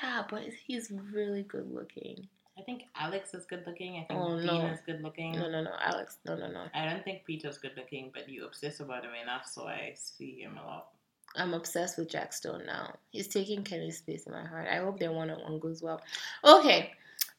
[0.00, 2.28] Yeah, but he's really good looking.
[2.56, 3.94] I think Alex is good looking.
[3.96, 4.66] I think Oh, Dean no.
[4.66, 5.32] is good looking.
[5.32, 6.18] No, no, no, Alex.
[6.24, 6.66] No, no, no.
[6.74, 10.38] I don't think Peter's good looking, but you obsess about him enough, so I see
[10.40, 10.88] him a lot.
[11.34, 12.94] I'm obsessed with Jack Stone now.
[13.10, 14.68] He's taking Kenny's space in my heart.
[14.70, 16.00] I hope their one on one goes well.
[16.44, 16.92] Okay.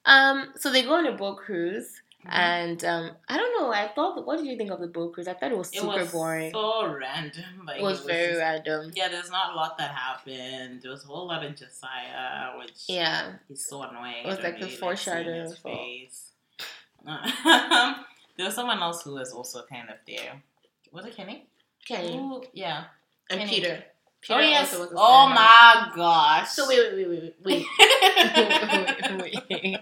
[0.03, 4.25] Um, so they go on a boat cruise and um I don't know, I thought
[4.25, 5.13] what did you think of the book?
[5.15, 6.51] Because I thought it was It super was boring.
[6.51, 7.43] so random.
[7.65, 8.91] Like it was very just- random.
[8.95, 10.81] Yeah, there's not a lot that happened.
[10.81, 13.33] There was a whole lot of Josiah, which Yeah.
[13.47, 14.23] he's so annoying.
[14.25, 15.55] It was like the really seeing foreshadowing
[18.37, 20.41] there was someone else who was also kind of there.
[20.91, 21.47] Was it Kenny?
[21.87, 22.17] Kenny.
[22.17, 22.85] Who- yeah.
[23.29, 23.51] And Kenny.
[23.51, 23.83] Peter.
[24.21, 24.77] Peter oh yes.
[24.77, 26.49] was Oh my gosh.
[26.49, 27.65] So wait, wait, wait, wait, wait.
[29.21, 29.79] wait, wait.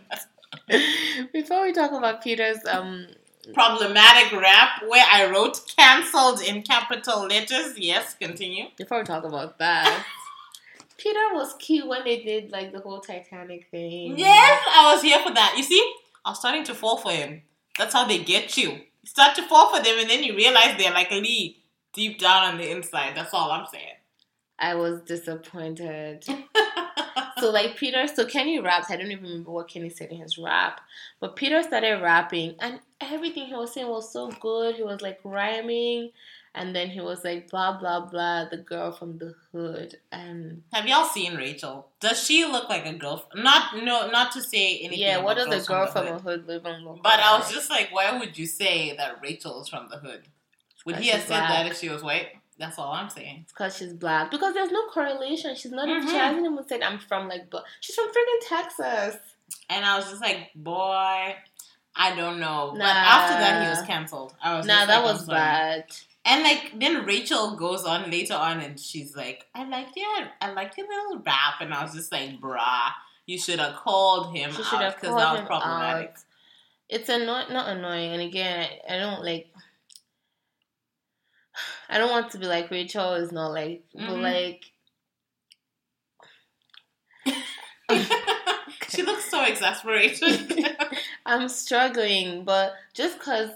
[1.33, 3.07] Before we talk about Peter's um
[3.53, 7.77] Problematic rap where I wrote cancelled in capital letters.
[7.77, 8.65] Yes, continue.
[8.77, 10.05] before we talk about that,
[10.97, 14.17] Peter was cute when they did like the whole Titanic thing.
[14.17, 15.53] Yes, I was here for that.
[15.55, 15.93] You see,
[16.25, 17.43] I was starting to fall for him.
[17.77, 18.69] That's how they get you.
[18.71, 22.51] You start to fall for them, and then you realize they're like Lee deep down
[22.51, 23.15] on the inside.
[23.15, 23.95] That's all I'm saying.
[24.59, 26.25] I was disappointed.
[27.39, 28.89] so like Peter, so Kenny raps.
[28.91, 30.81] I don't even remember what Kenny said in his rap,
[31.19, 34.75] but Peter started rapping, and everything he was saying was so good.
[34.75, 36.11] He was like rhyming,
[36.55, 38.45] and then he was like blah blah blah.
[38.49, 41.87] The girl from the hood, and Have y'all seen Rachel?
[41.99, 43.27] Does she look like a girl?
[43.35, 44.99] Not no, not to say anything.
[44.99, 46.41] yeah, what does a girl from, the a hood.
[46.41, 49.61] hood live and look But I was just like, why would you say that Rachel
[49.61, 50.23] is from the hood?
[50.85, 51.49] Would Because he have said black.
[51.49, 52.27] that if she was white?
[52.59, 53.45] That's all I'm saying.
[53.49, 54.31] because she's black.
[54.31, 55.55] Because there's no correlation.
[55.55, 55.87] She's not.
[55.87, 56.07] Mhm.
[56.07, 57.49] She hasn't even said I'm from like.
[57.49, 59.17] But she's from freaking Texas.
[59.69, 61.35] And I was just like, boy,
[61.95, 62.69] I don't know.
[62.73, 62.85] But Nah.
[62.89, 64.33] after that, he was canceled.
[64.43, 65.85] I was Nah, that like, was bad.
[66.25, 70.51] And like then Rachel goes on later on and she's like, I like your I
[70.51, 72.89] like your little rap and I was just like, bruh,
[73.25, 76.09] you should have called him She should out have because that was problematic.
[76.09, 76.15] out.
[76.89, 78.11] It's annoying, not annoying.
[78.13, 79.47] And again, I, I don't like.
[81.89, 84.21] I don't want to be like Rachel is not like, but Mhm.
[84.21, 84.71] like
[88.89, 90.77] she looks so exasperated.
[91.25, 93.49] I'm struggling, but just cause.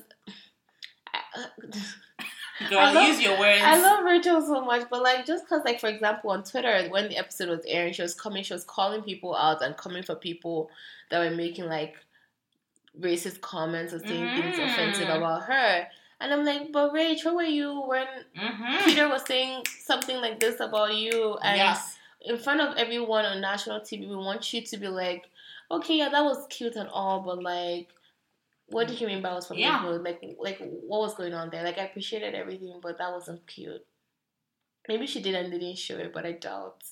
[2.70, 3.62] Girl, I love- use your words.
[3.64, 7.10] I love Rachel so much, but like just cause like for example on Twitter when
[7.10, 10.16] the episode was airing, she was coming, she was calling people out and coming for
[10.16, 10.70] people
[11.10, 11.96] that were making like
[13.00, 14.72] racist comments or saying things Mhm.
[14.74, 15.88] offensive about her.
[16.22, 18.86] And I'm like, but Rach, where were you when Mhm.
[18.86, 21.38] Peter was saying something like this about you?
[21.40, 21.98] And Yes.
[22.22, 25.28] in front of everyone on national TV, we want you to be like,
[25.72, 27.90] okay, yeah, that was cute and all, but like,
[28.68, 29.84] what did you mean by was from Yeah.
[29.84, 31.64] Like, like what was going on there?
[31.64, 33.86] Like, I appreciated everything, but that wasn't cute.
[34.88, 36.84] Maybe she did and didn't show it, but I doubt.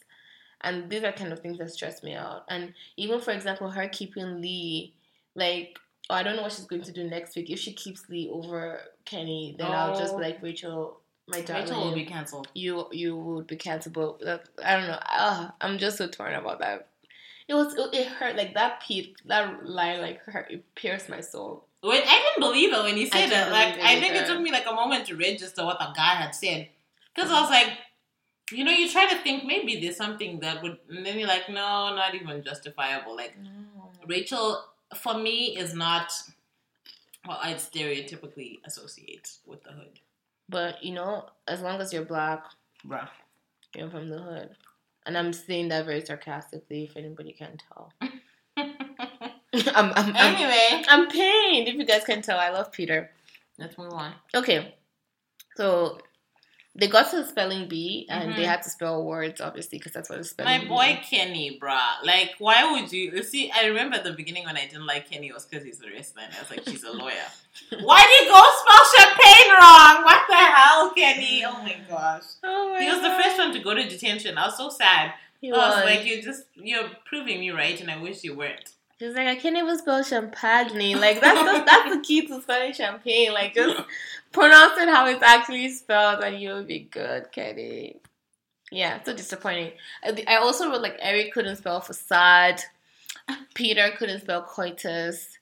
[0.61, 2.45] And these are kind of things that stress me out.
[2.49, 4.93] And even for example, her keeping Lee,
[5.35, 7.49] like, I don't know what she's going to do next week.
[7.49, 10.27] If she keeps Lee over Kenny, then I'll just be Oh.
[10.27, 12.47] like, Rachel, my darling Rachel will be cancelled.
[12.55, 14.19] you you would be cancelable.
[14.19, 14.99] That, I don't know.
[15.07, 16.87] Uh, I'm just so torn about that.
[17.47, 18.81] It was it, it hurt like that.
[18.85, 20.51] Pete that line like hurt.
[20.51, 21.65] It pierced my soul.
[21.83, 23.51] Wait, I didn't believe it when he said didn't.
[23.51, 26.15] Like, it I think it took me like a moment to register what the guy
[26.15, 26.67] had said.
[27.15, 27.69] Because I was like,
[28.51, 31.47] you know, you try to think maybe there's something that would, and then you're like,
[31.49, 33.15] no, not even justifiable.
[33.15, 33.35] Like,
[34.07, 34.63] Rachel,
[34.95, 36.11] for me, is not
[37.25, 39.99] what I'd stereotypically associate with the hood.
[40.47, 42.43] But you know, as long as you're black,
[42.85, 43.07] Bruh.
[43.75, 44.49] you're from the hood.
[45.05, 47.93] And I'm saying that very sarcastically, if anybody can tell.
[48.57, 48.73] I'm,
[49.65, 51.67] I'm, I'm, anyway, I'm pained.
[51.67, 53.09] If you guys can tell, I love Peter.
[53.57, 54.13] let's move on.
[54.35, 54.75] Okay,
[55.55, 55.99] so
[56.75, 58.47] they got to the spelling bee, and they Mhm.
[58.47, 62.03] had to spell words, obviously, because that's what the spelling My boy Kenny, bruh.
[62.03, 63.11] Like, why would you?
[63.11, 65.65] you See, I remember at the beginning when I didn't like Kenny, it was because
[65.65, 66.23] he's a wrestler.
[66.23, 67.25] And I was like, she's a lawyer.
[67.81, 70.03] why did you go spell champagne wrong?
[70.05, 71.43] What the hell, Kenny?
[71.45, 72.23] Oh my gosh.
[72.43, 74.37] Oh my He was the first one to go to detention.
[74.37, 75.13] I was so sad.
[75.41, 75.85] He I was was.
[75.85, 78.69] like, you're just, you're proving me right, and I wish you weren't.
[78.99, 80.99] He was like, I can't even spell champagne.
[80.99, 83.33] Like that's the, that's the key to spelling champagne.
[83.33, 83.81] Like just
[84.33, 88.01] pronounce it how it's actually spelled, and you'll be good, Kenny.
[88.71, 89.71] Yeah, so disappointing.
[90.03, 92.61] I also wrote like Eric couldn't spell facade.
[93.53, 95.37] Peter couldn't spell coitus.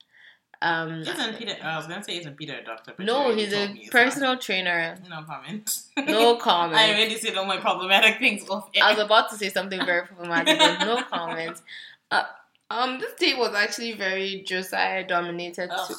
[0.61, 1.55] Um, Isn't Peter?
[1.61, 2.93] I was gonna say isn't Peter a doctor?
[2.95, 4.97] But no, he's a personal trainer.
[5.09, 5.79] No comment.
[5.97, 6.77] No comment.
[6.77, 8.83] I already said all my problematic things off air.
[8.83, 11.61] I was about to say something very problematic, but no comment.
[12.09, 12.23] Uh,
[12.69, 15.88] um, this date was actually very Josiah dominated Ugh.
[15.89, 15.95] too.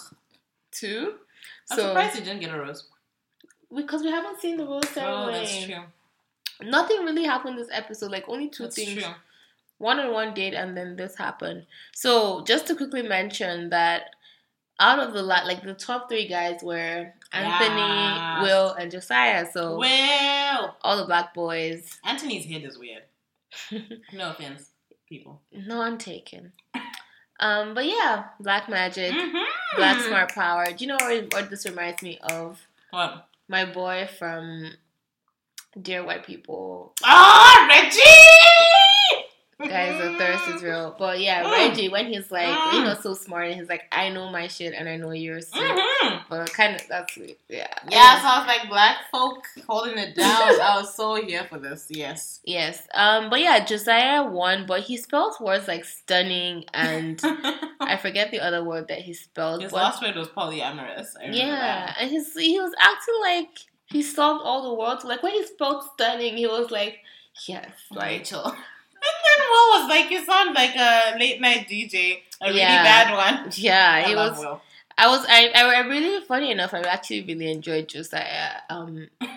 [0.72, 1.14] too.
[1.70, 2.84] I'm So surprised he didn't get a rose.
[3.74, 5.32] because we haven't seen the rose Oh, ceremony.
[5.38, 6.68] that's true.
[6.68, 8.10] Nothing really happened this episode.
[8.10, 9.02] Like only two That's things.
[9.02, 9.12] true.
[9.78, 11.66] One on one date, and then this happened.
[11.94, 14.10] So just to quickly mention that
[14.80, 18.42] out of the lot, like the top three guys were Anthony, Yes.
[18.42, 19.46] Will, and Josiah.
[19.52, 22.00] So Well, all the black boys.
[22.04, 23.02] Anthony's head is weird.
[24.12, 24.70] No offense,
[25.08, 25.40] people.
[25.52, 26.52] No, I'm taken.
[27.40, 29.44] Um, but yeah, black magic, Mhm.
[29.76, 30.66] black smart power.
[30.66, 32.66] Do you know what, what this reminds me of?
[32.90, 33.28] What?
[33.48, 34.72] My boy from
[35.80, 36.94] Dear White People.
[37.04, 39.27] Oh, Reggie!
[39.58, 40.94] Guys, the thirst is real.
[40.96, 41.50] But yeah, Mm.
[41.52, 42.72] Reggie, when he's like, Mm.
[42.74, 45.50] you know, so smart, and he's like, I know my shit and I know yours
[45.50, 45.58] too.
[45.60, 46.22] Mhm.
[46.28, 47.40] But kind of, that's sweet.
[47.48, 47.66] Yeah.
[47.90, 50.60] Yeah, sounds like black folk holding it down.
[50.60, 51.86] I was so here for this.
[51.90, 52.40] Yes.
[52.44, 52.86] Yes.
[52.94, 53.30] Um.
[53.30, 57.20] But yeah, Josiah won, but he spells words like stunning and
[57.80, 59.62] I forget the other word that he spelled.
[59.62, 61.14] His but last word was polyamorous.
[61.20, 61.96] I yeah, that.
[62.00, 63.48] and his he was acting like
[63.86, 65.02] he solved all the words.
[65.04, 66.98] Like when he spelled stunning, he was like,
[67.46, 68.44] yes, Rachel.
[68.44, 68.56] And
[69.24, 73.50] then Will was like, you sound like a late night DJ, a really bad one.
[73.54, 74.44] yeah, I he love was.
[74.44, 74.60] Will.
[74.96, 75.24] I was.
[75.28, 75.80] I, I.
[75.86, 76.74] Really funny enough.
[76.74, 78.52] I actually really enjoyed Josiah.
[78.70, 79.08] Um.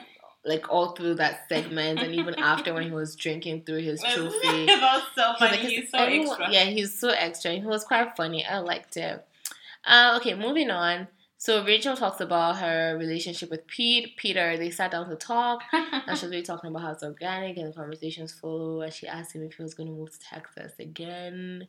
[0.43, 4.65] Like all through that segment, and even after when he was drinking through his trophy,
[4.65, 5.51] that was so funny.
[5.57, 6.51] like, He's so everyone- extra.
[6.51, 7.51] Yeah, he's so extra.
[7.51, 8.43] He was quite funny.
[8.43, 9.23] I liked it.
[9.85, 11.07] Uh, okay, moving on.
[11.41, 14.15] So Rachel talks about her relationship with Pete.
[14.15, 17.57] Peter, they sat down to talk, and she was really talking about how it's organic
[17.57, 18.81] and the conversations flow.
[18.81, 21.67] And she asked him if he was going to move to Texas again.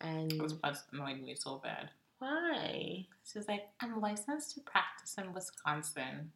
[0.00, 0.56] And It was
[0.92, 1.90] annoying me so bad.
[2.18, 3.06] why?
[3.22, 6.32] She's like, I'm licensed to practice in Wisconsin.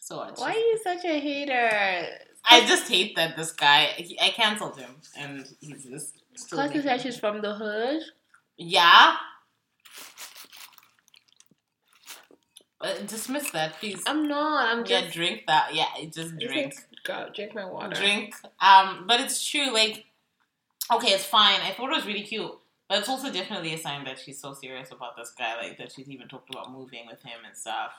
[0.00, 2.08] So it's Why are you such a hater?
[2.50, 3.92] I just hate that this guy.
[3.96, 6.14] He, I canceled him, and he's just.
[6.50, 8.02] Because he said she's from the hood.
[8.56, 9.14] Yeah.
[12.80, 14.02] Uh, dismiss that, please.
[14.06, 14.68] I'm not.
[14.68, 15.14] I'm yeah, just.
[15.14, 15.74] drink that.
[15.74, 16.74] Yeah, just Just drink.
[17.04, 17.94] Go, drink my water.
[17.94, 18.34] drink.
[18.60, 19.72] Um, but it's true.
[19.72, 20.04] Like,
[20.92, 21.60] okay, it's fine.
[21.62, 22.52] I thought it was really cute,
[22.88, 25.56] but it's also definitely a sign that she's so serious about this guy.
[25.56, 27.92] Like that she's even talked about moving with him and stuff.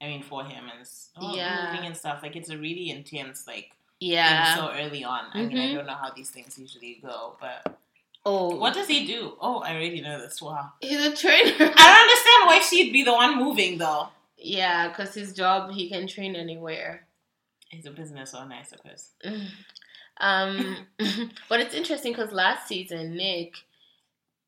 [0.00, 0.86] I mean, for him and
[1.18, 1.70] oh, Yeah.
[1.72, 2.20] moving and stuff.
[2.22, 4.54] Like it's a really intense like Yeah.
[4.54, 5.24] so early on.
[5.34, 5.74] I mean, I Mhm.
[5.74, 7.78] don't know how these things usually go, but
[8.24, 9.36] oh, what does he do?
[9.40, 10.40] Oh, I already know this.
[10.40, 10.72] Wow.
[10.80, 11.52] He's a trainer.
[11.58, 14.08] I don't understand why she'd be the one moving though.
[14.40, 17.06] Yeah, because his job, he can train anywhere.
[17.68, 19.10] He's a business owner, I suppose.
[20.20, 20.76] um,
[21.48, 23.54] but it's interesting because last season, Nick,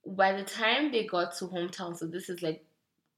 [0.06, 2.64] by the time they got to hometown, so this is like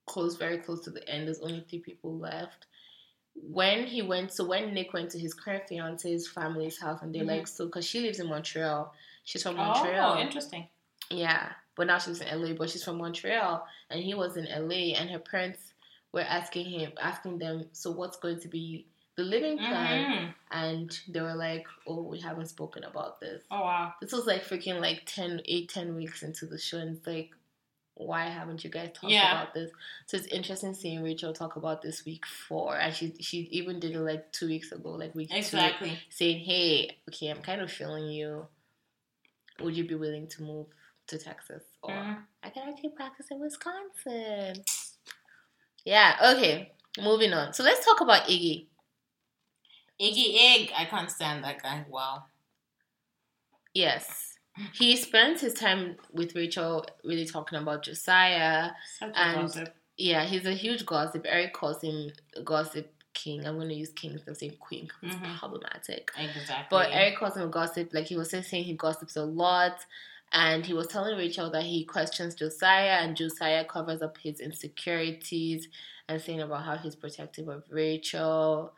[0.07, 1.27] close, very close to the end.
[1.27, 2.67] There's only three people left.
[3.35, 7.25] When he went, so when Nick went to his current fiance's family's house, and they're
[7.25, 7.39] Mhm.
[7.39, 10.15] like, so because she lives in Montreal, she's from Montreal.
[10.17, 10.69] Oh, interesting.
[11.11, 14.95] Yeah, but now she's in LA, but she's from Montreal, and he was in LA,
[14.95, 15.74] and her parents
[16.15, 20.05] were asking him, asking them, so what's going to be the living plan?
[20.05, 20.35] Mhm.
[20.51, 23.43] And they were like, oh, we haven't spoken about this.
[23.51, 23.95] Oh wow.
[24.01, 27.31] This was like freaking like 10, 8, 10 weeks into the show, and it's like,
[27.97, 29.31] why haven't you guys talked Yeah.
[29.33, 29.71] about this?
[30.07, 33.93] So it's interesting seeing Rachel talk about this week four, and she she even did
[33.93, 35.59] it like two weeks ago, like week two,
[36.11, 38.47] saying, hey, okay, I'm kind of feeling you.
[39.61, 40.67] Would you be willing to move
[41.09, 41.63] to Texas?
[41.83, 42.27] Or Mhm.
[42.43, 44.65] I can actually practice in Wisconsin.
[45.85, 46.73] Yeah, okay.
[47.01, 47.53] Moving on.
[47.53, 48.67] So let's talk about Iggy.
[50.01, 50.73] Iggy Egg.
[50.77, 51.85] I can't stand that guy.
[51.89, 52.25] Wow.
[53.75, 54.39] Yes.
[54.73, 58.71] He spends his time with Rachel really talking about Josiah.
[58.99, 59.75] Such a And- gossip.
[59.97, 61.25] Yeah, he's a huge gossip.
[61.29, 62.11] Eric calls him
[62.43, 63.47] gossip king.
[63.47, 65.39] I'm going to use king instead of saying queen 'cause it's Mhm.
[65.39, 66.11] problematic.
[66.17, 66.67] Exactly.
[66.69, 67.95] But Eric calls him a gossip.
[67.95, 69.85] Like he was just saying he gossips a lot.
[70.35, 75.69] And he was telling Rachel that he questions Josiah and Josiah covers up his insecurities
[76.09, 78.73] and saying about how he's protective of Rachel.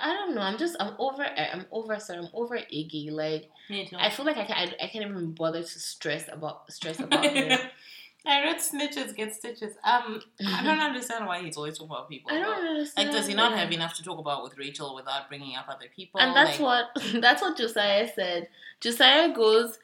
[0.00, 0.40] I don't know.
[0.40, 3.10] I'm just I'm over I'm over sorry, I'm over Iggy.
[3.10, 3.50] Like
[3.98, 7.58] I feel like I can't I, can't even bother to stress about stress about him.
[8.26, 9.74] I read snitches get stitches.
[9.84, 12.30] Um, I don't understand why he's always talking about people.
[12.30, 13.08] I don't understand.
[13.08, 15.86] Like, does he not have enough to talk about with Rachel without bringing up other
[15.94, 16.20] people?
[16.20, 18.48] And that's Like, what that's what Josiah said.
[18.80, 19.78] Josiah goes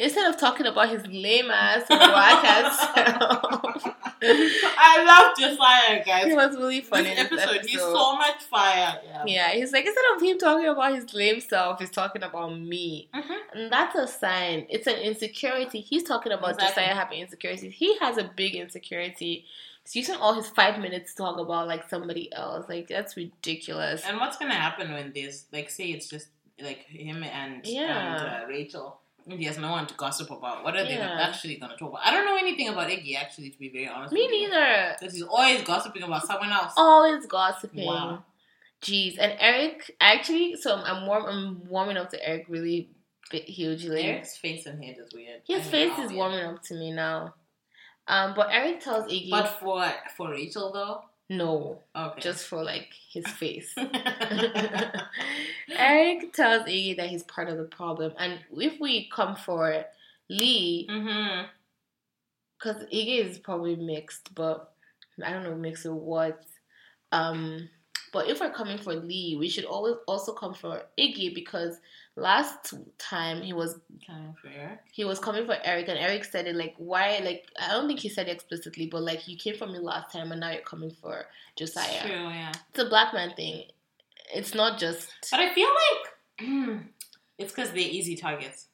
[0.00, 2.00] instead of talking about his lame ass self.
[4.22, 6.26] I love Josiah, guys.
[6.26, 7.04] He was really funny.
[7.10, 9.00] This in this episode, he's so much fire.
[9.04, 9.24] Yeah.
[9.26, 13.08] yeah, he's like instead of him talking about his lame self, he's talking about me,
[13.14, 13.36] Mhm.
[13.54, 14.66] and that's a sign.
[14.68, 15.80] It's an insecurity.
[15.80, 16.82] He's talking about Exactly.
[16.82, 17.72] Josiah having insecurities.
[17.74, 19.46] He has a big insecurity.
[19.84, 22.66] He's using all his five minutes to talk about like somebody else.
[22.68, 24.04] Like that's ridiculous.
[24.06, 26.28] And what's gonna happen when this, like, say it's just
[26.60, 28.16] like him and Yeah.
[28.16, 29.00] and uh, Rachel?
[29.30, 30.64] He has no one to gossip about.
[30.64, 31.20] What are they Yeah.
[31.28, 32.06] actually gonna talk about?
[32.06, 34.12] I don't know anything about Iggy, actually, to be very honest.
[34.12, 34.96] Me neither.
[34.98, 36.72] Because he's always gossiping about someone else.
[36.76, 37.86] Always gossiping.
[37.86, 38.24] Wow.
[38.82, 40.56] Jeez, and Eric actually.
[40.56, 41.26] So I'm warm.
[41.26, 42.90] I'm warming up to Eric really
[43.30, 44.02] bit hugely.
[44.02, 45.42] Eric's face and head is weird.
[45.46, 47.34] His I face is warming up to me now.
[48.08, 52.20] Um, but Eric tells Iggy But for for Rachel though, no, okay.
[52.20, 53.72] just for like his face.
[55.70, 59.84] Eric tells Iggy that he's part of the problem, and if we come for
[60.28, 60.86] Lee,
[62.58, 64.72] because Iggy is probably mixed, but
[65.24, 66.42] I don't know mixed with what.
[67.12, 67.68] Um,
[68.12, 71.78] but if we're coming for Lee, we should always also come for Iggy because
[72.16, 74.80] last time he was Kind of fair.
[74.92, 77.20] he was coming for Eric, and Eric said it like, why?
[77.24, 80.12] Like, I don't think he said it explicitly, but like, you came for me last
[80.12, 82.02] time, and now you're coming for Josiah.
[82.02, 82.52] True, yeah.
[82.70, 83.64] It's a black man thing.
[84.34, 86.76] It's not just But I feel like hmm,
[87.38, 88.66] it's because they're easy targets.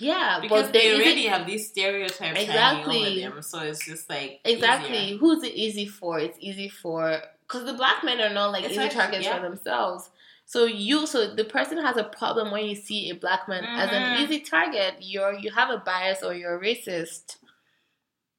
[0.00, 3.24] yeah, Because but they already have these stereotypes hanging Exactly.
[3.24, 5.18] over them, so it's just like exactly easier.
[5.18, 6.18] who's it easy for?
[6.18, 9.36] It's easy for because the black men are not like It's easy actually- targets yeah.
[9.36, 10.10] for themselves.
[10.46, 13.90] So you, so the person has a problem when you see a black man as
[13.92, 14.18] an Mhm.
[14.18, 14.96] easy target.
[15.00, 17.36] You're you have a bias or you're racist.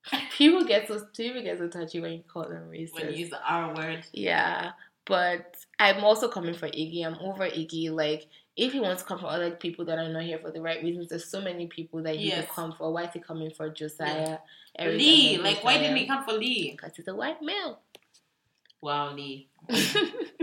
[0.38, 2.94] People get so people get so touchy when you call them racist.
[2.94, 4.04] When you use the R word.
[4.14, 4.72] Yeah,
[5.06, 7.04] but I'm also coming for Iggy.
[7.06, 7.90] I'm over Iggy.
[7.90, 10.62] Like, if he wants to come for other people that are not here for the
[10.62, 12.46] right reasons, there's so many people that he Yes.
[12.46, 12.94] could come for.
[12.94, 14.38] Why is he coming for Josiah?
[14.78, 16.72] Eric, Lee, like why didn't he come for Lee?
[16.72, 17.82] Because he's a white male.
[18.82, 19.50] Wow, Lee.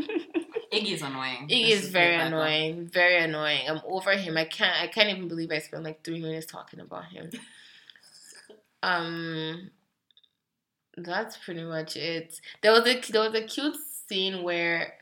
[0.72, 1.48] Iggy Iggy's annoying.
[1.50, 2.32] Let's is very get that done.
[2.32, 2.87] annoying.
[2.88, 3.60] Very annoying.
[3.68, 4.37] I'm over him.
[4.37, 4.83] I can't.
[4.83, 7.31] I can't even believe I spent like three minutes talking about him.
[8.85, 9.70] Um,
[10.96, 12.40] that's pretty much it.
[12.62, 13.77] There was a there was a cute
[14.08, 14.94] scene where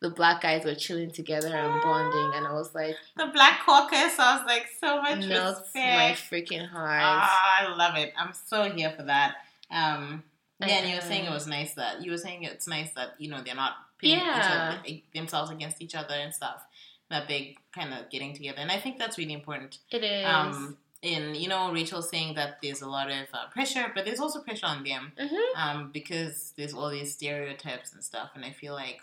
[0.00, 4.18] the black guys were chilling together and bonding, and I was like, The Black Caucus,
[4.18, 7.00] I was like, so much melts my freaking heart.
[7.02, 8.12] Ah, I love it.
[8.16, 9.36] I'm so here for that.
[9.70, 10.22] Um,
[10.60, 13.10] yeah, and you were saying it was nice that you were saying it's nice that
[13.18, 14.38] you know they're not pitting Yeah.
[14.38, 16.64] each other, themselves against each other and stuff.
[17.10, 19.78] That they kind of getting together, and I think that's really important.
[19.90, 20.26] It is.
[20.26, 24.20] Um, in you know Rachel saying that there's a lot of uh, pressure, but there's
[24.20, 25.60] also pressure on them Mm-hmm.
[25.62, 29.00] um, because there's all these stereotypes and stuff, and I feel like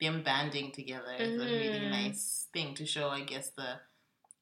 [0.00, 1.90] them banding together is a really Mhm.
[1.90, 3.80] nice thing to show, I guess, the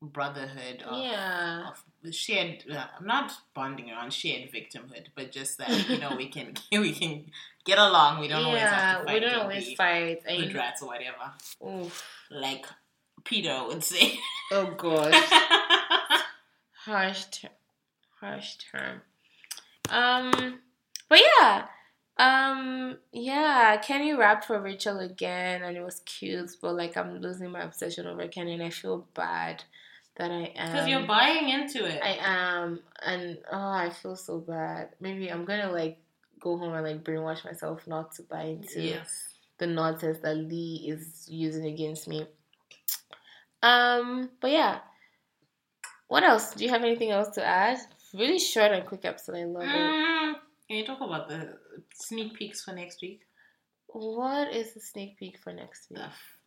[0.01, 1.71] brotherhood of, Yeah.
[1.71, 6.55] of shared, uh, not bonding around shared victimhood, but just that you know we can
[6.73, 7.31] we can
[7.65, 8.21] get along.
[8.21, 9.15] We don't always have to fight.
[9.15, 10.23] we don't always fight.
[10.27, 11.33] And rats or whatever,
[11.67, 12.05] oof.
[12.31, 12.67] like
[13.25, 14.19] Peter would say.
[14.51, 15.15] Oh gosh.
[16.85, 17.51] harsh term.
[18.21, 19.01] Harsh term.
[19.89, 20.59] Um
[21.09, 21.67] but yeah.
[22.19, 27.51] Um yeah, Kenny rapped for Rachel again and it was cute, but like I'm losing
[27.51, 29.65] my obsession over Kenny and I feel bad
[30.17, 30.73] that I am.
[30.73, 32.01] Because you're buying into it.
[32.03, 34.91] I am and oh I feel so bad.
[35.01, 35.99] Maybe I'm gonna like
[36.43, 39.35] go home and like brainwash myself not to buy into yes.
[39.59, 42.27] the nonsense that Lee is using against me.
[43.63, 44.81] Um, but yeah.
[46.09, 46.55] What else?
[46.55, 47.79] Do you have anything else to add?
[48.13, 49.37] Really short and quick episode.
[49.37, 49.69] I love it.
[49.69, 50.35] Mm,
[50.69, 51.57] can you talk about the
[51.95, 53.21] sneak peeks for next week?
[53.87, 56.01] What is the sneak peek for next week?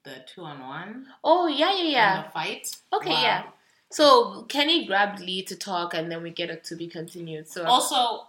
[0.03, 1.07] The, the two on one.
[1.23, 2.23] Oh yeah, yeah, yeah.
[2.23, 2.67] The fight.
[2.93, 3.21] Okay, Wow.
[3.21, 3.43] yeah.
[3.91, 7.47] So Kenny grabbed Lee to talk, and then we get it to be continued.
[7.47, 8.27] So Also,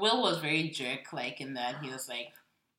[0.00, 2.32] Will was very jerk, like in that he was like,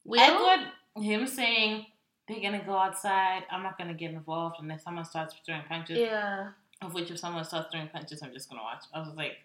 [0.05, 1.85] Will, I got him saying
[2.27, 3.43] they're gonna go outside.
[3.51, 5.97] I'm not gonna get involved unless someone starts throwing punches.
[5.99, 6.49] yeah,
[6.81, 8.83] Of which, if someone starts throwing punches, I'm just gonna watch.
[8.93, 9.37] I was like,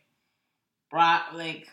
[0.92, 1.68] bruh, like.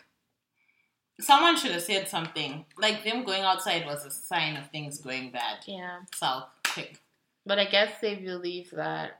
[1.18, 2.66] Someone should have said something.
[2.76, 5.60] Like them going outside was a sign of things going bad.
[5.66, 6.00] yeah.
[6.14, 6.44] South,
[6.74, 6.98] quick.
[7.46, 9.12] But I guess they believe that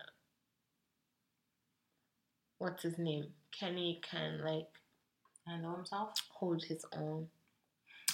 [2.58, 3.28] what's his name?
[3.58, 4.66] Kenny can like
[5.46, 6.14] Handle himself.
[6.30, 7.28] hold his own.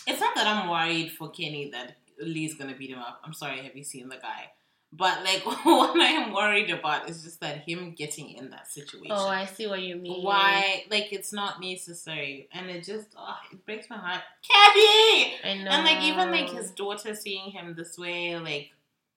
[0.06, 3.20] It's not that I'm worried for Kenny that Lee's gonna beat him up.
[3.24, 4.50] I'm sorry, have you seen the guy?
[4.92, 9.06] But like, what I am worried about is just that him getting in that situation.
[9.10, 10.22] Oh, I see what you mean.
[10.22, 10.84] Why?
[10.90, 14.22] Like, it's not necessary, and it just oh, it breaks my heart.
[14.46, 15.70] Kenny, I know.
[15.70, 18.70] and like even like his daughter seeing him this way, like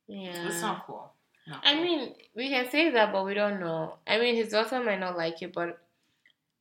[0.08, 0.48] Yeah.
[0.48, 1.12] it's not cool.
[1.48, 1.84] Not I cool.
[1.84, 3.96] mean, we can say that, but we don't know.
[4.08, 5.80] I mean, his daughter might not like it, but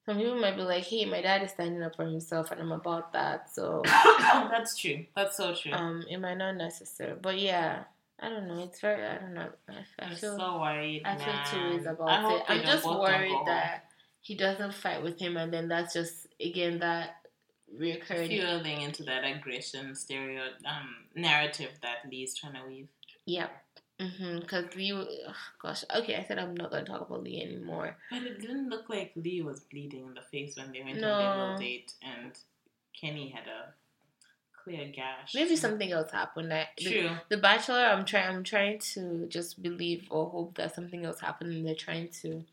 [0.06, 2.72] some people might be like, "Hey, my dad is standing up for himself, and I'm
[2.72, 5.04] about that." So, that's true.
[5.16, 5.72] That's so true.
[5.72, 7.14] um, it might not necessary.
[7.20, 7.84] But yeah,
[8.20, 8.62] I don't know.
[8.62, 9.04] It's very.
[9.04, 9.48] I don't know.
[9.68, 10.36] I, I I'm feel.
[10.36, 11.02] so worried.
[11.04, 11.46] I feel man.
[11.50, 12.44] too is about it.
[12.48, 13.86] I'm just worried that
[14.20, 17.16] he doesn't fight with him, and then that's just again that
[17.78, 18.28] reoccurring.
[18.28, 22.88] fueling into that aggression stereo um, narrative that Lee's trying to weave.
[23.26, 23.50] Yep.
[24.00, 24.40] Mhm.
[24.40, 25.84] Because Lee, ugh, gosh.
[25.94, 27.96] Okay, I said I'm not gonna talk about Lee anymore.
[28.10, 31.12] But it didn't look like Lee was bleeding in the face when they went No.
[31.12, 32.32] on their little date, and
[32.92, 33.72] Kenny had a
[34.64, 35.34] clear gash.
[35.34, 36.52] Maybe something else happened.
[36.52, 37.10] I, the, True.
[37.28, 37.84] the Bachelor.
[37.84, 38.28] I'm trying.
[38.34, 42.44] I'm trying to just believe or hope that something else happened, and they're trying to.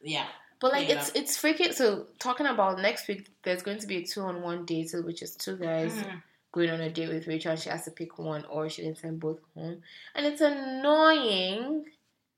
[0.00, 0.28] Yeah.
[0.60, 1.74] But like, it's it's freaking.
[1.74, 5.22] So talking about next week, there's going to be a two on one date, which
[5.22, 6.22] is two guys Mhm.
[6.52, 8.96] Going on a date with Rachel, and she has to pick one, or she can
[8.96, 9.82] send both home.
[10.14, 11.84] And it's annoying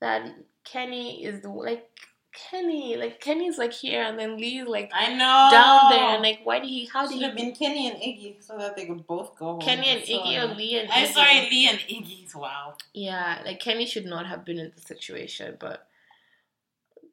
[0.00, 0.34] that
[0.64, 1.88] Kenny is the like
[2.32, 5.48] Kenny, like Kenny's like here, and then Lee's like I know.
[5.50, 6.86] down there, and like why did he?
[6.86, 7.24] How did should he?
[7.24, 9.60] have been Kenny and Iggy so that they could both go home.
[9.60, 10.54] Kenny and Iggy or.
[10.54, 11.12] Lee and I'm Iggy?
[11.12, 12.34] sorry, Lee and Iggy.
[12.34, 12.74] Wow.
[12.94, 15.86] Yeah, like Kenny should not have been in the situation, but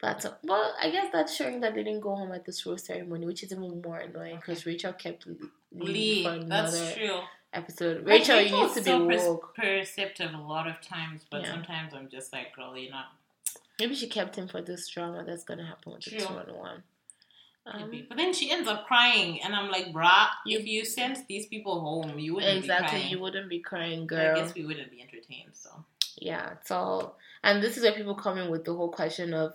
[0.02, 0.74] that's a, well.
[0.82, 3.52] I guess that's showing that they didn't go home at this rose ceremony, which is
[3.52, 5.38] even more annoying because Rachel kept Lee,
[5.72, 7.20] Lee for another that's true.
[7.54, 8.06] episode.
[8.06, 9.56] Rachel, you need Rachel's to be so pers- woke.
[9.56, 11.52] perceptive a lot of times, but Yeah.
[11.52, 13.08] sometimes I'm just like, girl, you're not.
[13.80, 16.20] Maybe she kept him for this drama that's gonna happen with the True.
[16.20, 16.84] two on one.
[17.66, 21.48] Um, But then she ends up crying, and I'm like, bruh, if you sent these
[21.48, 23.12] people home, you wouldn't exactly, be crying.
[23.12, 24.38] you wouldn't be crying, girl.
[24.38, 25.52] I guess we wouldn't be entertained.
[25.54, 25.84] So
[26.18, 29.54] Yeah, it's all, and this is where people come in with the whole question of,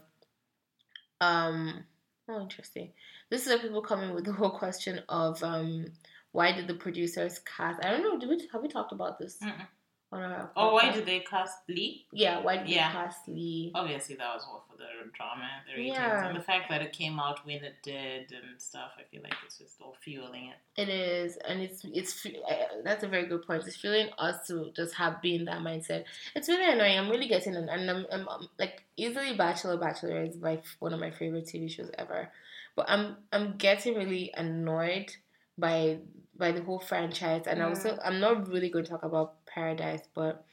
[1.22, 1.84] um,
[2.28, 2.92] oh, interesting.
[3.30, 5.86] This is where people come in with the whole question of, um,
[6.32, 7.84] why did the producers cast?
[7.84, 8.18] I don't know.
[8.18, 9.66] Did we have we talked about this Mm-mm.
[10.14, 12.06] Oh, why did they cast Lee?
[12.12, 12.88] Yeah, why did Yeah.
[12.88, 13.72] they cast Lee?
[13.74, 14.84] Obviously, that was all for the
[15.16, 16.26] drama, the ratings, Yeah.
[16.26, 18.92] and the fact that it came out when it did and stuff.
[18.98, 20.56] I feel like it's just all fueling it.
[20.82, 23.66] It is, and it's it's uh, that's a very good point.
[23.66, 26.04] It's fueling us to just have been that mindset.
[26.34, 26.98] It's really annoying.
[26.98, 31.00] I'm really getting and I'm, I'm, I'm like easily Bachelor Bachelor is my one of
[31.00, 32.30] my favorite TV shows ever,
[32.76, 35.14] but I'm I'm getting really annoyed
[35.56, 36.00] by
[36.36, 37.68] by the whole franchise, and Mm.
[37.68, 40.44] also I'm not really going to talk about Paradise, but.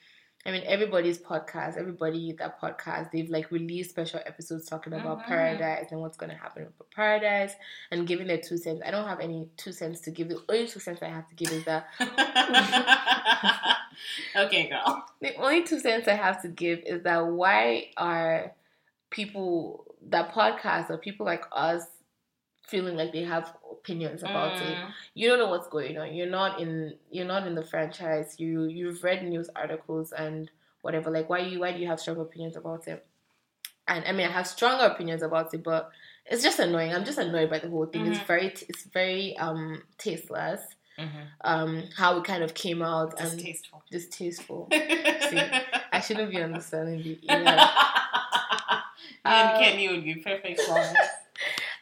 [0.45, 5.26] I mean, everybody's podcast, everybody that podcast, they've like released special episodes talking about Mhm.
[5.26, 7.54] Paradise and what's going to happen with Paradise
[7.91, 8.82] and giving their two cents.
[8.86, 10.30] I don't have any two cents to give.
[10.30, 11.88] The only two cents I have to give is that
[14.36, 15.06] okay, girl.
[15.22, 18.54] the only two cents I have to give is that why are
[19.10, 21.84] people that podcast or people like us
[22.66, 24.77] feeling like they have opinions about it.
[24.77, 24.91] Mm.
[25.13, 26.13] You don't know what's going on.
[26.13, 28.36] You're not in you're not in the franchise.
[28.38, 30.49] You you've read news articles and
[30.82, 31.09] whatever.
[31.09, 33.05] Like why you why do you have strong opinions about it?
[33.88, 35.91] And I mean I have stronger opinions about it, but
[36.25, 36.93] it's just annoying.
[36.93, 38.05] I'm just annoyed by the whole thing.
[38.07, 38.27] It's Mhm.
[38.27, 40.61] very it's very um tasteless.
[40.97, 41.23] Mhm.
[41.41, 43.84] Um how it kind of came out and Distasteful.
[43.89, 44.67] distasteful.
[45.91, 47.17] I shouldn't be understanding the.
[47.27, 47.69] Yeah.
[49.25, 50.97] and Uh, Kenny would be perfect for us.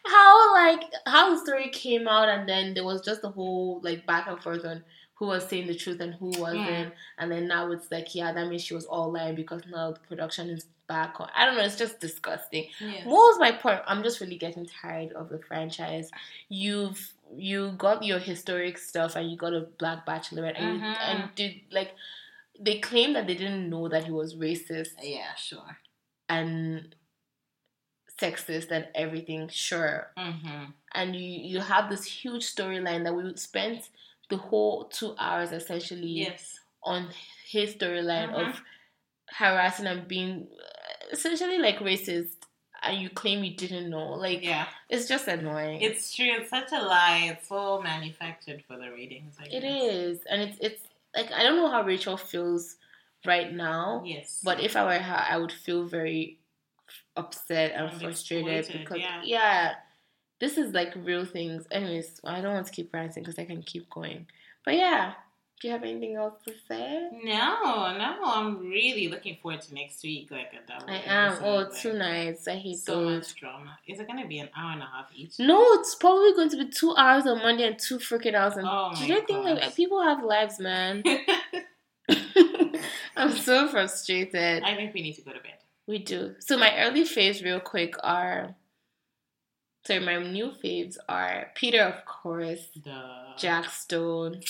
[0.08, 4.06] How like how the story came out and then there was just a whole like
[4.06, 4.84] back and forth on
[5.16, 6.94] who was saying the truth and who wasn't.
[7.18, 10.00] And then now it's like yeah that means she was all lying because now the
[10.02, 11.30] production is back on.
[11.36, 12.68] I don't know it's just disgusting.
[13.04, 13.82] What was my point?
[13.88, 16.10] I'm just really getting tired of the franchise.
[16.50, 20.98] You've you got your historic stuff and you got a black bachelorette and, you, Mhm.
[21.10, 21.92] and did like
[22.60, 24.92] they claim that they didn't know that he was racist.
[25.02, 25.78] Yeah, sure.
[26.30, 26.94] and
[28.20, 30.66] sexist and everything sure Mm-hmm.
[30.94, 33.90] and you you have this huge storyline that we spent
[34.30, 36.60] the whole two hours essentially Yes.
[36.84, 37.10] on
[37.46, 38.50] his storyline Mhm.
[38.50, 38.62] of
[39.30, 42.36] harassing and being uh, essentially like racist
[42.84, 44.68] and you claim you didn't know like Yeah.
[44.90, 46.32] it's just annoying It's true.
[46.40, 47.30] It's such a lie.
[47.32, 49.36] It's so manufactured for the ratings.
[49.40, 49.84] I it guess.
[49.94, 50.82] is and it's it's
[51.16, 52.76] like i don't know how rachel feels
[53.26, 54.42] right now Yes.
[54.44, 56.38] but if i were her i would feel very
[57.18, 59.22] upset and And frustrated because yeah.
[59.24, 59.74] yeah
[60.40, 63.62] this is like real things anyways i don't want to keep ranting because i can
[63.64, 64.28] keep going
[64.64, 65.14] but yeah
[65.60, 68.18] do you have anything else to say no, no.
[68.24, 70.30] I'm really looking forward to next week.
[70.30, 70.88] Like a double.
[70.88, 73.80] i am oh like, two nights i hate So those much drama.
[73.88, 75.40] Is it gonna be an hour and a half each?
[75.40, 78.66] no it's probably going to be two hours on monday and two freaking hours on
[78.66, 81.04] Oh do you think like people have lives man
[83.18, 85.57] i'm so frustrated I think we need to go to bed.
[85.88, 86.36] We do.
[86.40, 88.56] So my early faves, real quick, are.
[89.86, 93.02] Sorry, my new faves are Peter, of course, The
[93.38, 94.42] Jack Stone.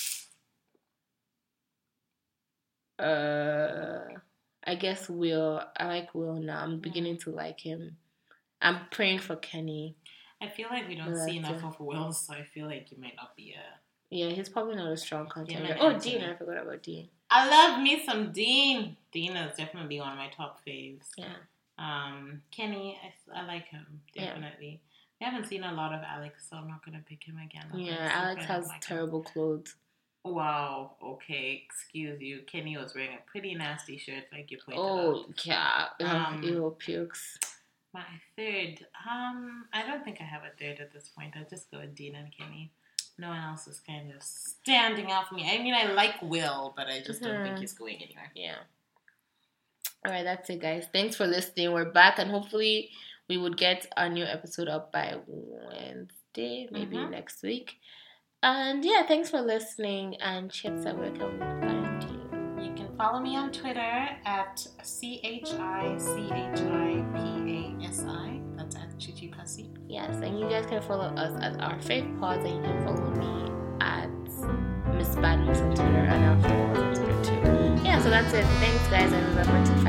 [2.97, 3.99] Uh,
[4.65, 5.61] I guess Will.
[5.77, 6.63] I like Will now.
[6.63, 7.97] I'm beginning to like him.
[8.59, 9.95] I'm praying for Kenny.
[10.41, 12.95] I feel like we don't The see enough of Will, so I feel like he
[12.95, 13.61] might not be a.
[14.09, 15.75] Yeah, he's probably not a strong contender.
[15.79, 16.23] oh, Dean.
[16.23, 17.09] I forgot about Dean.
[17.29, 18.95] I love me some Dean.
[19.11, 21.07] Dean is definitely one of my top faves.
[21.17, 21.25] Yeah.
[21.77, 22.97] Um, Kenny,
[23.33, 24.27] I, I like him Yeah.
[24.27, 24.79] definitely.
[25.19, 27.65] We haven't seen a lot of Alex, so I'm not gonna pick him again.
[27.73, 28.81] I'm Yeah, Alex if I don't has like him.
[28.97, 29.75] terrible clothes.
[30.23, 30.95] Wow.
[31.03, 31.63] Okay.
[31.65, 32.41] Excuse you.
[32.47, 35.45] Kenny was wearing a pretty nasty shirt, like you pointed Oh, out.
[35.45, 35.87] yeah.
[36.01, 37.37] Um, Um, ew, pukes.
[37.93, 38.03] My
[38.35, 38.85] third.
[39.09, 41.33] Um, I don't think I have a third at this point.
[41.37, 42.71] I'll just go with Dean and Kenny.
[43.19, 45.49] No one else is kind of standing out for me.
[45.49, 47.59] I mean, I like Will, but I just don't think Mhm.
[47.61, 48.31] he's going anywhere.
[48.35, 48.57] Yeah.
[50.05, 50.87] All right, that's it, guys.
[50.93, 51.73] Thanks for listening.
[51.73, 52.91] We're back, and hopefully,
[53.27, 57.09] we would get a new episode up by Wednesday, maybe Mhm.
[57.09, 57.79] next week.
[58.43, 60.15] And yeah, thanks for listening.
[60.21, 62.63] And chips, Chiedza, where can we find you?
[62.69, 67.85] You can follow me on Twitter at C H I C H I P A
[67.89, 68.39] S I.
[68.97, 69.69] Chichi Pasi.
[69.87, 73.09] Yes, and you guys can follow us at our fave pods, and you can follow
[73.11, 74.09] me at
[74.95, 77.83] Miss Badmos on Twitter and our fave pods on Twitter too.
[77.83, 78.45] Yeah, so that's it.
[78.59, 79.87] Thanks, guys, and remember to